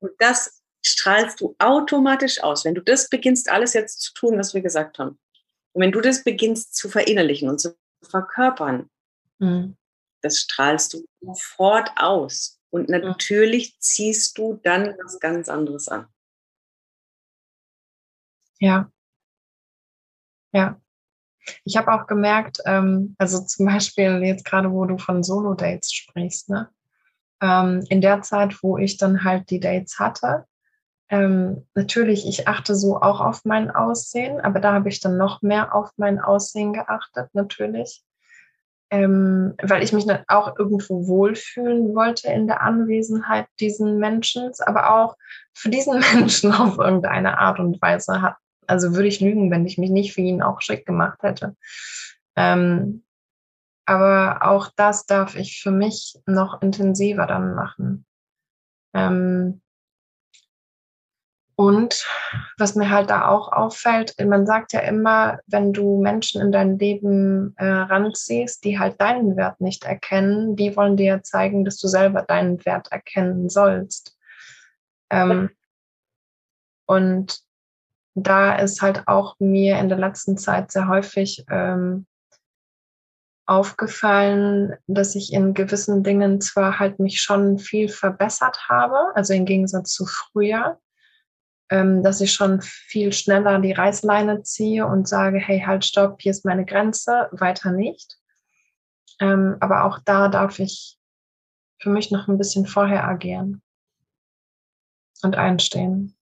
[0.00, 2.64] Und das strahlst du automatisch aus.
[2.64, 5.18] Wenn du das beginnst, alles jetzt zu tun, was wir gesagt haben,
[5.72, 8.88] und wenn du das beginnst zu verinnerlichen und zu verkörpern,
[9.38, 9.76] mhm.
[10.22, 12.58] Das strahlst du sofort aus.
[12.70, 16.06] Und natürlich ziehst du dann was ganz anderes an.
[18.60, 18.90] Ja.
[20.52, 20.80] Ja.
[21.64, 26.50] Ich habe auch gemerkt, ähm, also zum Beispiel jetzt gerade, wo du von Solo-Dates sprichst,
[26.50, 26.70] ne?
[27.42, 30.44] Ähm, in der Zeit, wo ich dann halt die Dates hatte,
[31.08, 35.42] ähm, natürlich, ich achte so auch auf mein Aussehen, aber da habe ich dann noch
[35.42, 38.04] mehr auf mein Aussehen geachtet, natürlich.
[38.92, 45.16] Ähm, weil ich mich auch irgendwo wohlfühlen wollte in der Anwesenheit diesen Menschen, aber auch
[45.54, 48.36] für diesen Menschen auf irgendeine Art und Weise hat.
[48.66, 51.56] Also würde ich lügen, wenn ich mich nicht für ihn auch schick gemacht hätte.
[52.36, 53.04] Ähm,
[53.86, 58.06] aber auch das darf ich für mich noch intensiver dann machen.
[58.94, 59.60] Ähm,
[61.60, 62.06] und
[62.56, 66.78] was mir halt da auch auffällt, man sagt ja immer, wenn du Menschen in dein
[66.78, 71.76] Leben äh, ranziehst, die halt deinen Wert nicht erkennen, die wollen dir ja zeigen, dass
[71.76, 74.16] du selber deinen Wert erkennen sollst.
[75.10, 75.50] Ähm,
[76.86, 77.40] und
[78.14, 82.06] da ist halt auch mir in der letzten Zeit sehr häufig ähm,
[83.44, 89.44] aufgefallen, dass ich in gewissen Dingen zwar halt mich schon viel verbessert habe, also im
[89.44, 90.80] Gegensatz zu früher,
[91.70, 96.44] dass ich schon viel schneller die Reißleine ziehe und sage, hey, halt, stopp, hier ist
[96.44, 98.18] meine Grenze, weiter nicht.
[99.20, 100.98] Ähm, aber auch da darf ich
[101.78, 103.62] für mich noch ein bisschen vorher agieren
[105.22, 106.16] und einstehen.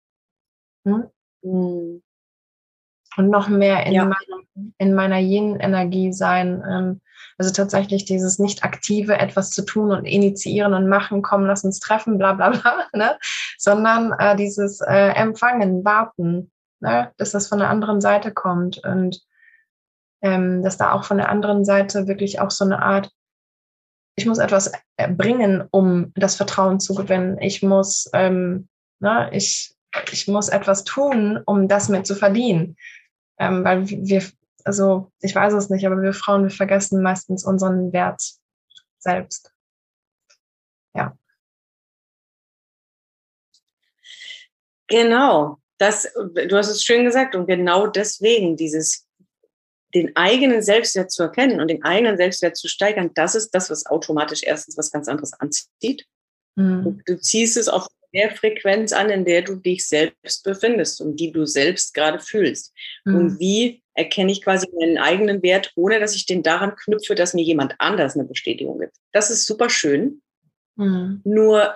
[0.85, 1.09] Hm?
[1.43, 2.01] Mhm.
[3.17, 4.05] Und noch mehr in, ja.
[4.05, 4.44] meiner,
[4.77, 7.01] in meiner Yin-Energie sein, ähm,
[7.37, 11.79] also tatsächlich dieses nicht aktive etwas zu tun und initiieren und machen, kommen, lass uns
[11.79, 13.17] treffen, bla bla bla, ne?
[13.57, 17.11] sondern äh, dieses äh, Empfangen, Warten, ne?
[17.17, 19.21] dass das von der anderen Seite kommt und
[20.21, 23.11] ähm, dass da auch von der anderen Seite wirklich auch so eine Art,
[24.15, 24.71] ich muss etwas
[25.09, 27.37] bringen, um das Vertrauen zu gewinnen.
[27.41, 29.75] Ich muss, ähm, ne, ich,
[30.11, 32.77] ich muss etwas tun, um das mit zu verdienen.
[33.37, 34.23] Ähm, weil wir
[34.65, 38.21] also ich weiß es nicht, aber wir Frauen, wir vergessen meistens unseren Wert
[38.97, 39.51] selbst.
[40.95, 41.17] Ja.
[44.87, 49.07] Genau, das, du hast es schön gesagt und genau deswegen dieses
[49.93, 53.85] den eigenen Selbstwert zu erkennen und den eigenen Selbstwert zu steigern, das ist das, was
[53.85, 56.05] automatisch erstens was ganz anderes anzieht.
[56.55, 57.01] Mhm.
[57.05, 61.31] Du ziehst es auf der Frequenz an, in der du dich selbst befindest und die
[61.31, 62.73] du selbst gerade fühlst.
[63.05, 63.15] Mhm.
[63.15, 67.33] Und wie erkenne ich quasi meinen eigenen Wert, ohne dass ich den daran knüpfe, dass
[67.33, 68.95] mir jemand anders eine Bestätigung gibt.
[69.11, 70.21] Das ist super schön.
[70.75, 71.21] Mhm.
[71.23, 71.75] Nur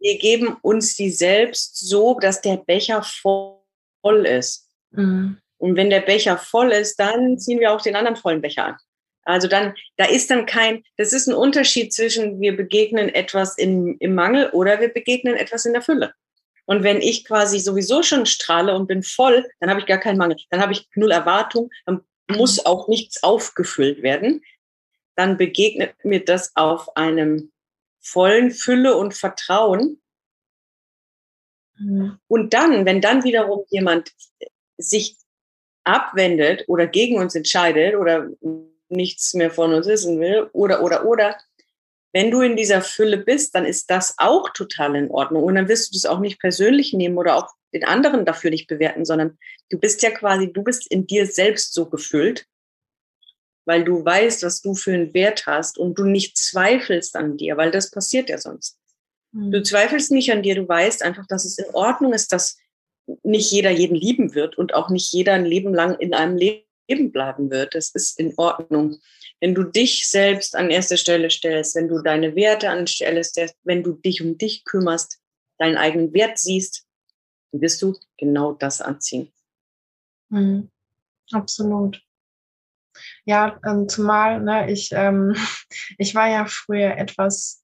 [0.00, 4.68] wir geben uns die selbst so, dass der Becher voll ist.
[4.90, 5.38] Mhm.
[5.58, 8.76] Und wenn der Becher voll ist, dann ziehen wir auch den anderen vollen Becher an.
[9.22, 13.96] Also dann, da ist dann kein, das ist ein Unterschied zwischen wir begegnen etwas in,
[13.98, 16.12] im Mangel oder wir begegnen etwas in der Fülle.
[16.66, 20.18] Und wenn ich quasi sowieso schon strahle und bin voll, dann habe ich gar keinen
[20.18, 20.36] Mangel.
[20.50, 22.66] Dann habe ich null Erwartung, dann muss mhm.
[22.66, 24.44] auch nichts aufgefüllt werden.
[25.14, 27.52] Dann begegnet mir das auf einem
[28.00, 30.00] vollen Fülle und Vertrauen.
[31.78, 32.18] Mhm.
[32.28, 34.12] Und dann, wenn dann wiederum jemand
[34.76, 35.16] sich
[35.84, 38.28] abwendet oder gegen uns entscheidet oder
[38.88, 41.36] nichts mehr von uns wissen will oder, oder, oder,
[42.16, 45.42] wenn du in dieser Fülle bist, dann ist das auch total in Ordnung.
[45.42, 48.68] Und dann wirst du das auch nicht persönlich nehmen oder auch den anderen dafür nicht
[48.68, 49.36] bewerten, sondern
[49.68, 52.46] du bist ja quasi, du bist in dir selbst so gefüllt,
[53.66, 57.58] weil du weißt, was du für einen Wert hast und du nicht zweifelst an dir,
[57.58, 58.78] weil das passiert ja sonst.
[59.32, 59.50] Mhm.
[59.50, 62.56] Du zweifelst nicht an dir, du weißt einfach, dass es in Ordnung ist, dass
[63.24, 67.12] nicht jeder jeden lieben wird und auch nicht jeder ein Leben lang in einem Leben
[67.12, 67.74] bleiben wird.
[67.74, 69.00] Das ist in Ordnung
[69.40, 73.56] wenn du dich selbst an erste Stelle stellst, wenn du deine Werte an Stelle stellst,
[73.64, 75.20] wenn du dich um dich kümmerst,
[75.58, 76.86] deinen eigenen Wert siehst,
[77.52, 79.32] wirst du genau das anziehen.
[80.30, 80.70] Mhm.
[81.32, 82.02] Absolut.
[83.24, 85.34] Ja, ähm, zumal ne, ich, ähm,
[85.98, 87.62] ich war ja früher etwas,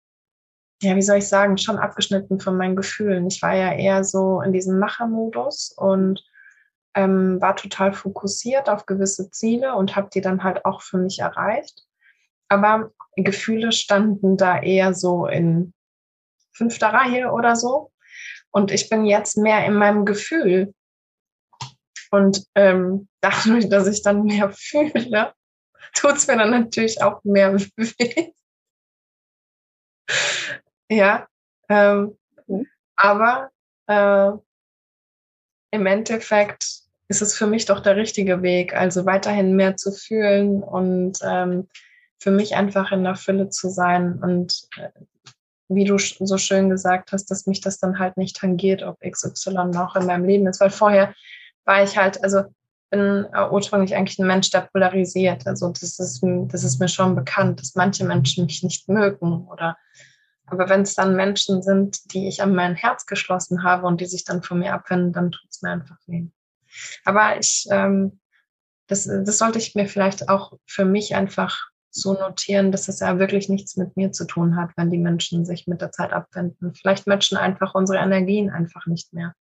[0.82, 3.26] ja, wie soll ich sagen, schon abgeschnitten von meinen Gefühlen.
[3.26, 6.22] Ich war ja eher so in diesem Machermodus und
[6.94, 11.20] ähm, war total fokussiert auf gewisse Ziele und habe die dann halt auch für mich
[11.20, 11.86] erreicht.
[12.48, 15.72] Aber Gefühle standen da eher so in
[16.52, 17.90] fünfter Reihe oder so.
[18.50, 20.74] Und ich bin jetzt mehr in meinem Gefühl.
[22.10, 25.34] Und ähm, dadurch, dass ich dann mehr fühle,
[25.94, 28.32] tut es mir dann natürlich auch mehr weh.
[30.90, 31.26] ja,
[31.68, 32.66] ähm, mhm.
[32.96, 33.50] aber
[33.86, 34.32] äh,
[35.70, 36.81] im Endeffekt
[37.12, 38.74] ist es für mich doch der richtige Weg.
[38.74, 41.68] Also weiterhin mehr zu fühlen und ähm,
[42.18, 44.18] für mich einfach in der Fülle zu sein.
[44.22, 44.88] Und äh,
[45.68, 49.66] wie du so schön gesagt hast, dass mich das dann halt nicht tangiert, ob XY
[49.72, 50.60] noch in meinem Leben ist.
[50.60, 51.14] Weil vorher
[51.66, 52.44] war ich halt, also
[52.90, 55.46] bin äh, ursprünglich eigentlich ein Mensch, der polarisiert.
[55.46, 59.76] Also das ist, das ist mir schon bekannt, dass manche Menschen mich nicht mögen oder
[60.46, 64.06] aber wenn es dann Menschen sind, die ich an mein Herz geschlossen habe und die
[64.06, 66.26] sich dann von mir abwenden, dann tut es mir einfach weh.
[67.04, 68.20] Aber ich, ähm,
[68.86, 73.18] das, das sollte ich mir vielleicht auch für mich einfach so notieren, dass es ja
[73.18, 76.74] wirklich nichts mit mir zu tun hat, wenn die Menschen sich mit der Zeit abwenden.
[76.74, 79.34] Vielleicht matchen einfach unsere Energien einfach nicht mehr.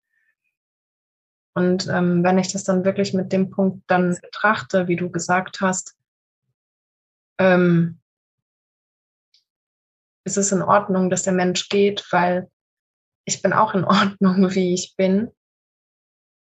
[1.53, 5.61] Und ähm, wenn ich das dann wirklich mit dem Punkt dann betrachte, wie du gesagt
[5.61, 5.97] hast,
[7.39, 7.99] ähm,
[10.23, 12.49] ist es in Ordnung, dass der Mensch geht, weil
[13.25, 15.31] ich bin auch in Ordnung, wie ich bin.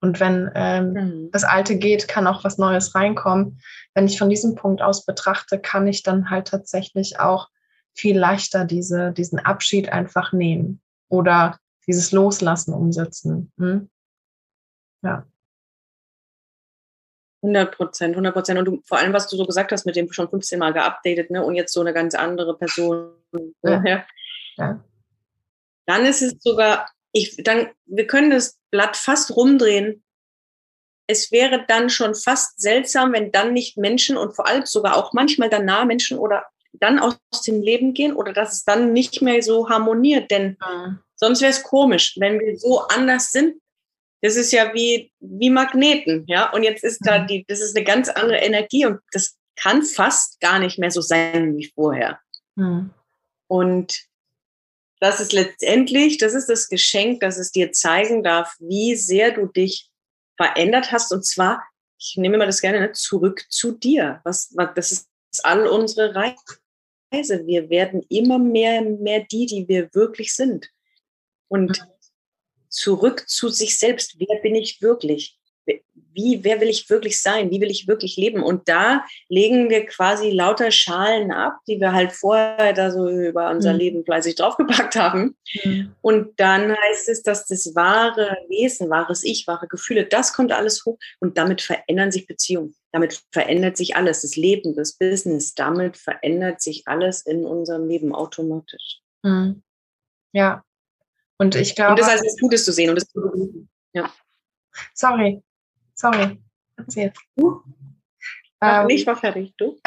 [0.00, 1.30] Und wenn ähm, mhm.
[1.32, 3.60] das Alte geht, kann auch was Neues reinkommen.
[3.94, 7.48] Wenn ich von diesem Punkt aus betrachte, kann ich dann halt tatsächlich auch
[7.94, 13.52] viel leichter diese, diesen Abschied einfach nehmen oder dieses Loslassen umsetzen.
[13.58, 13.90] Hm?
[15.02, 15.26] Ja.
[17.42, 18.58] 100 Prozent, 100 Prozent.
[18.58, 21.30] Und du, vor allem, was du so gesagt hast, mit dem schon 15 Mal geupdatet,
[21.30, 23.12] ne, und jetzt so eine ganz andere Person.
[23.62, 23.80] Ja.
[23.80, 24.04] Ne?
[24.56, 24.84] ja.
[25.86, 26.88] Dann ist es sogar,
[27.18, 30.04] ich, dann, wir können das Blatt fast rumdrehen.
[31.06, 35.12] Es wäre dann schon fast seltsam, wenn dann nicht Menschen und vor allem sogar auch
[35.12, 37.16] manchmal dann nahe Menschen oder dann aus
[37.46, 40.30] dem Leben gehen oder dass es dann nicht mehr so harmoniert.
[40.30, 40.98] Denn mhm.
[41.16, 43.60] sonst wäre es komisch, wenn wir so anders sind.
[44.20, 46.52] Das ist ja wie, wie Magneten, ja.
[46.52, 47.26] Und jetzt ist da mhm.
[47.28, 51.00] die, das ist eine ganz andere Energie und das kann fast gar nicht mehr so
[51.00, 52.20] sein wie vorher.
[52.56, 52.90] Mhm.
[53.48, 54.08] Und
[55.00, 59.46] das ist letztendlich, das ist das Geschenk, dass es dir zeigen darf, wie sehr du
[59.46, 59.90] dich
[60.36, 61.12] verändert hast.
[61.12, 61.62] Und zwar,
[61.98, 64.20] ich nehme immer das gerne, ne, zurück zu dir.
[64.24, 65.08] Was, was, das ist
[65.42, 67.46] all unsere Reise.
[67.46, 70.70] Wir werden immer mehr, mehr die, die wir wirklich sind.
[71.48, 71.86] Und
[72.68, 74.16] zurück zu sich selbst.
[74.18, 75.37] Wer bin ich wirklich?
[76.12, 77.50] Wie, wer will ich wirklich sein?
[77.50, 78.42] Wie will ich wirklich leben?
[78.42, 83.50] Und da legen wir quasi lauter Schalen ab, die wir halt vorher da so über
[83.50, 83.78] unser mhm.
[83.78, 85.36] Leben fleißig draufgepackt haben.
[85.64, 85.94] Mhm.
[86.00, 90.84] Und dann heißt es, dass das wahre Wesen, wahres Ich, wahre Gefühle, das kommt alles
[90.84, 92.74] hoch und damit verändern sich Beziehungen.
[92.92, 98.14] Damit verändert sich alles, das Leben, das Business, damit verändert sich alles in unserem Leben
[98.14, 99.00] automatisch.
[99.22, 99.62] Mhm.
[100.32, 100.64] Ja.
[101.38, 101.92] Und ich glaube.
[101.92, 104.12] Und das heißt, es Gutes zu sehen und das zu ja.
[104.94, 105.42] Sorry,
[105.98, 106.40] Sorry.
[106.76, 107.12] erzähl.
[107.36, 107.62] Du?
[108.60, 109.78] Ähm, ich war fertig, du?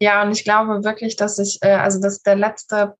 [0.00, 2.96] Ja, und ich glaube wirklich, dass ich, äh, also dass der letzte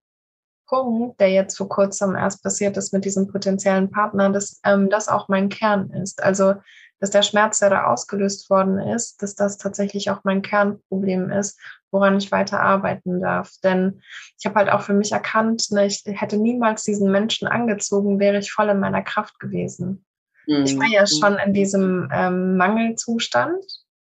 [0.68, 5.08] Punkt, der jetzt vor kurzem erst passiert ist mit diesem potenziellen Partner, dass ähm, das
[5.08, 6.22] auch mein Kern ist.
[6.22, 6.54] Also,
[7.00, 11.58] dass der Schmerz, der da ausgelöst worden ist, dass das tatsächlich auch mein Kernproblem ist,
[11.90, 13.50] woran ich weiter arbeiten darf.
[13.64, 14.00] Denn
[14.38, 18.38] ich habe halt auch für mich erkannt, ne, ich hätte niemals diesen Menschen angezogen, wäre
[18.38, 20.04] ich voll in meiner Kraft gewesen.
[20.46, 20.64] Mhm.
[20.64, 21.06] Ich war ja mhm.
[21.06, 23.64] schon in diesem ähm, Mangelzustand.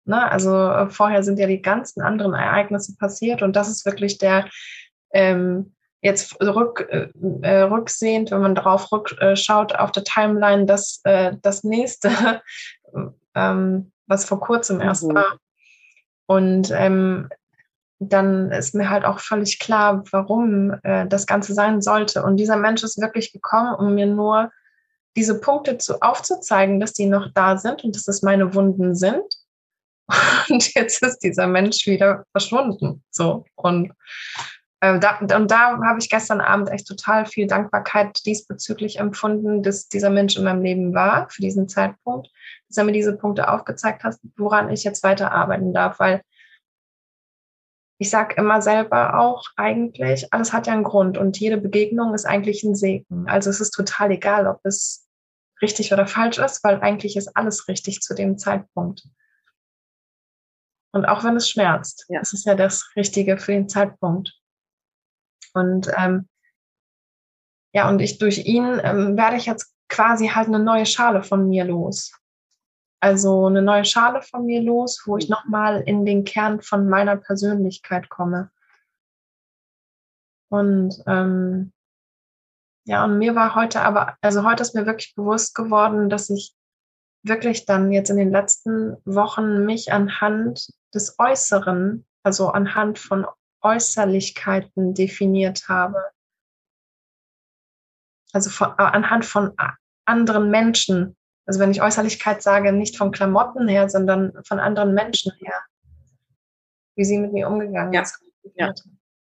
[0.05, 0.32] Ne?
[0.32, 4.49] Also äh, vorher sind ja die ganzen anderen Ereignisse passiert und das ist wirklich der
[5.11, 7.09] ähm, jetzt rück, äh,
[7.41, 12.41] äh, rücksehend, wenn man darauf rückschaut auf der Timeline, das, äh, das nächste,
[13.36, 15.15] ähm, was vor kurzem erst mhm.
[15.15, 15.38] war.
[16.25, 17.30] Und ähm,
[17.99, 22.23] dann ist mir halt auch völlig klar, warum äh, das Ganze sein sollte.
[22.23, 24.51] Und dieser Mensch ist wirklich gekommen, um mir nur
[25.20, 29.26] diese Punkte zu, aufzuzeigen, dass die noch da sind und dass es meine Wunden sind.
[30.49, 33.03] Und jetzt ist dieser Mensch wieder verschwunden.
[33.11, 33.45] So.
[33.55, 33.91] Und
[34.80, 39.88] äh, da, und da habe ich gestern Abend echt total viel Dankbarkeit diesbezüglich empfunden, dass
[39.88, 42.30] dieser Mensch in meinem Leben war für diesen Zeitpunkt,
[42.70, 46.22] dass er mir diese Punkte aufgezeigt hat, woran ich jetzt weiter arbeiten darf, weil
[47.99, 52.26] ich sage immer selber auch eigentlich, alles hat ja einen Grund und jede Begegnung ist
[52.26, 53.28] eigentlich ein Segen.
[53.28, 55.09] Also es ist total egal, ob es
[55.62, 59.03] richtig oder falsch ist, weil eigentlich ist alles richtig zu dem Zeitpunkt.
[60.91, 62.20] Und auch wenn es schmerzt, ja.
[62.20, 64.34] es ist ja das Richtige für den Zeitpunkt.
[65.53, 66.28] Und ähm,
[67.74, 71.47] ja, und ich durch ihn ähm, werde ich jetzt quasi halt eine neue Schale von
[71.47, 72.14] mir los.
[73.01, 77.16] Also eine neue Schale von mir los, wo ich nochmal in den Kern von meiner
[77.18, 78.51] Persönlichkeit komme.
[80.49, 81.72] Und ähm,
[82.86, 86.53] ja, und mir war heute aber, also heute ist mir wirklich bewusst geworden, dass ich
[87.23, 93.25] wirklich dann jetzt in den letzten Wochen mich anhand des Äußeren, also anhand von
[93.61, 96.03] Äußerlichkeiten definiert habe.
[98.32, 99.53] Also von, äh, anhand von
[100.05, 101.17] anderen Menschen.
[101.45, 105.53] Also wenn ich Äußerlichkeit sage, nicht von Klamotten her, sondern von anderen Menschen her.
[106.95, 108.01] Wie sie mit mir umgegangen ja.
[108.01, 108.23] ist.
[108.55, 108.73] Ja.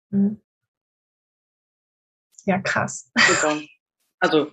[0.09, 0.41] Mhm.
[2.45, 3.09] Ja, krass.
[3.27, 3.61] Super.
[4.23, 4.51] Also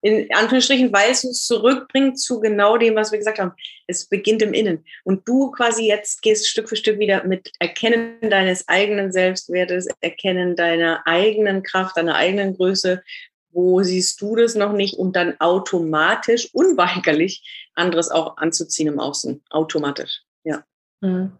[0.00, 3.52] in Anführungsstrichen, weil es uns zurückbringt zu genau dem, was wir gesagt haben.
[3.86, 4.84] Es beginnt im Innen.
[5.04, 10.56] Und du quasi jetzt gehst Stück für Stück wieder mit Erkennen deines eigenen Selbstwertes, Erkennen
[10.56, 13.02] deiner eigenen Kraft, deiner eigenen Größe.
[13.50, 14.94] Wo siehst du das noch nicht?
[14.94, 19.44] Und dann automatisch, unweigerlich, anderes auch anzuziehen im Außen.
[19.50, 20.22] Automatisch.
[20.42, 20.64] Ja.
[21.02, 21.32] Hm.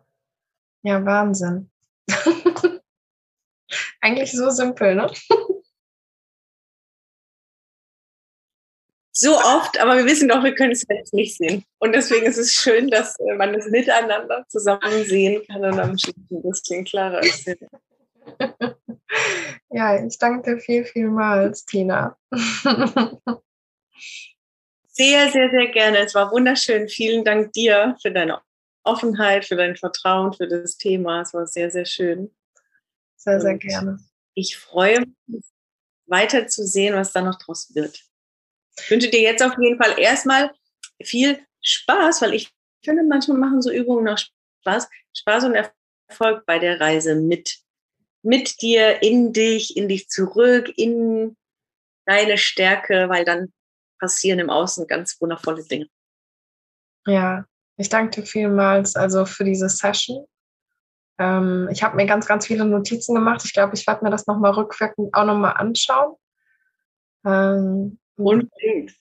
[0.83, 1.71] Ja, Wahnsinn.
[4.05, 5.11] Eigentlich so simpel, ne?
[9.13, 11.65] so oft, aber wir wissen doch, wir können es jetzt nicht sehen.
[11.79, 15.97] Und deswegen ist es schön, dass äh, man es miteinander zusammen sehen kann und am
[15.97, 17.51] Schluss ein bisschen klarer ist.
[19.71, 22.17] Ja, ich danke dir viel, vielmals, Tina.
[24.97, 25.99] Sehr, sehr, sehr gerne.
[25.99, 26.89] Es war wunderschön.
[26.89, 28.41] Vielen Dank dir für deine
[28.85, 31.23] Offenheit, für dein Vertrauen, für das Thema.
[31.23, 32.33] Es war sehr, sehr schön.
[33.25, 33.99] Sehr, sehr gerne.
[34.35, 35.45] Ich freue mich,
[36.07, 38.05] weiter zu sehen, was da noch draus wird.
[38.79, 40.53] Ich wünsche dir jetzt auf jeden Fall erstmal
[41.03, 42.53] viel Spaß, weil ich
[42.85, 44.89] finde, manchmal machen so Übungen noch Spaß.
[45.17, 47.61] Spaß und Erfolg bei der Reise mit,
[48.23, 51.35] mit dir, in dich, in dich zurück, in
[52.05, 53.53] deine Stärke, weil dann
[53.99, 55.89] passieren im Außen ganz wundervolle Dinge.
[57.07, 57.47] Ja,
[57.79, 60.27] ich danke dir vielmals also für diese Session.
[61.19, 63.43] Ähm, ich habe mir ganz, ganz viele Notizen gemacht.
[63.45, 66.17] Ich glaube, ich werde mir das nochmal rückwirkend auch nochmal anschauen.
[67.25, 68.93] Ähm, Unbedingt.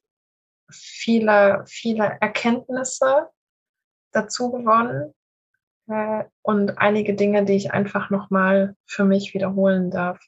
[0.69, 3.29] Viele, viele Erkenntnisse
[4.11, 5.13] dazu gewonnen
[5.87, 10.19] äh, und einige Dinge, die ich einfach nochmal für mich wiederholen darf.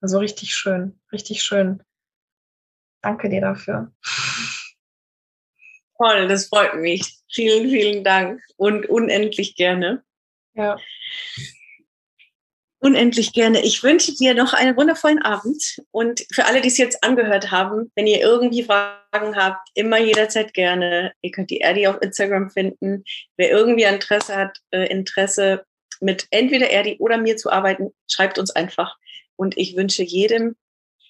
[0.00, 1.82] Also richtig schön, richtig schön.
[3.02, 3.92] Danke dir dafür.
[5.98, 7.18] Toll, das freut mich.
[7.30, 10.02] Vielen, vielen Dank und unendlich gerne.
[10.54, 10.78] Ja.
[12.82, 13.62] Unendlich gerne.
[13.62, 15.82] Ich wünsche dir noch einen wundervollen Abend.
[15.90, 20.54] Und für alle, die es jetzt angehört haben, wenn ihr irgendwie Fragen habt, immer jederzeit
[20.54, 21.12] gerne.
[21.20, 23.04] Ihr könnt die Erdi auf Instagram finden.
[23.36, 25.66] Wer irgendwie Interesse hat, äh, Interesse
[26.00, 28.96] mit entweder Erdi oder mir zu arbeiten, schreibt uns einfach.
[29.36, 30.56] Und ich wünsche jedem,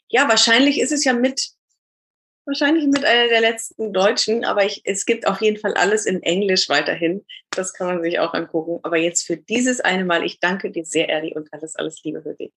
[0.08, 1.50] ja, wahrscheinlich ist es ja mit
[2.50, 6.22] wahrscheinlich mit einer der letzten Deutschen, aber ich, es gibt auf jeden Fall alles in
[6.22, 7.24] Englisch weiterhin.
[7.50, 8.80] Das kann man sich auch angucken.
[8.82, 12.22] Aber jetzt für dieses eine Mal, ich danke dir sehr, Erdi, und alles, alles Liebe
[12.22, 12.52] für dich.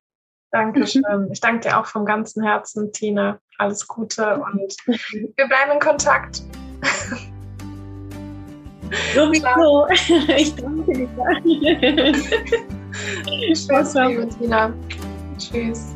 [0.52, 1.30] Dankeschön.
[1.32, 3.39] Ich danke dir auch vom ganzen Herzen, Tina.
[3.58, 6.41] Alles Gute und wir bleiben in Kontakt.
[9.14, 9.88] Sowieso.
[10.38, 12.14] Ich danke dir.
[13.54, 13.68] Tschüss,
[14.38, 14.74] Tina.
[15.38, 15.96] Tschüss.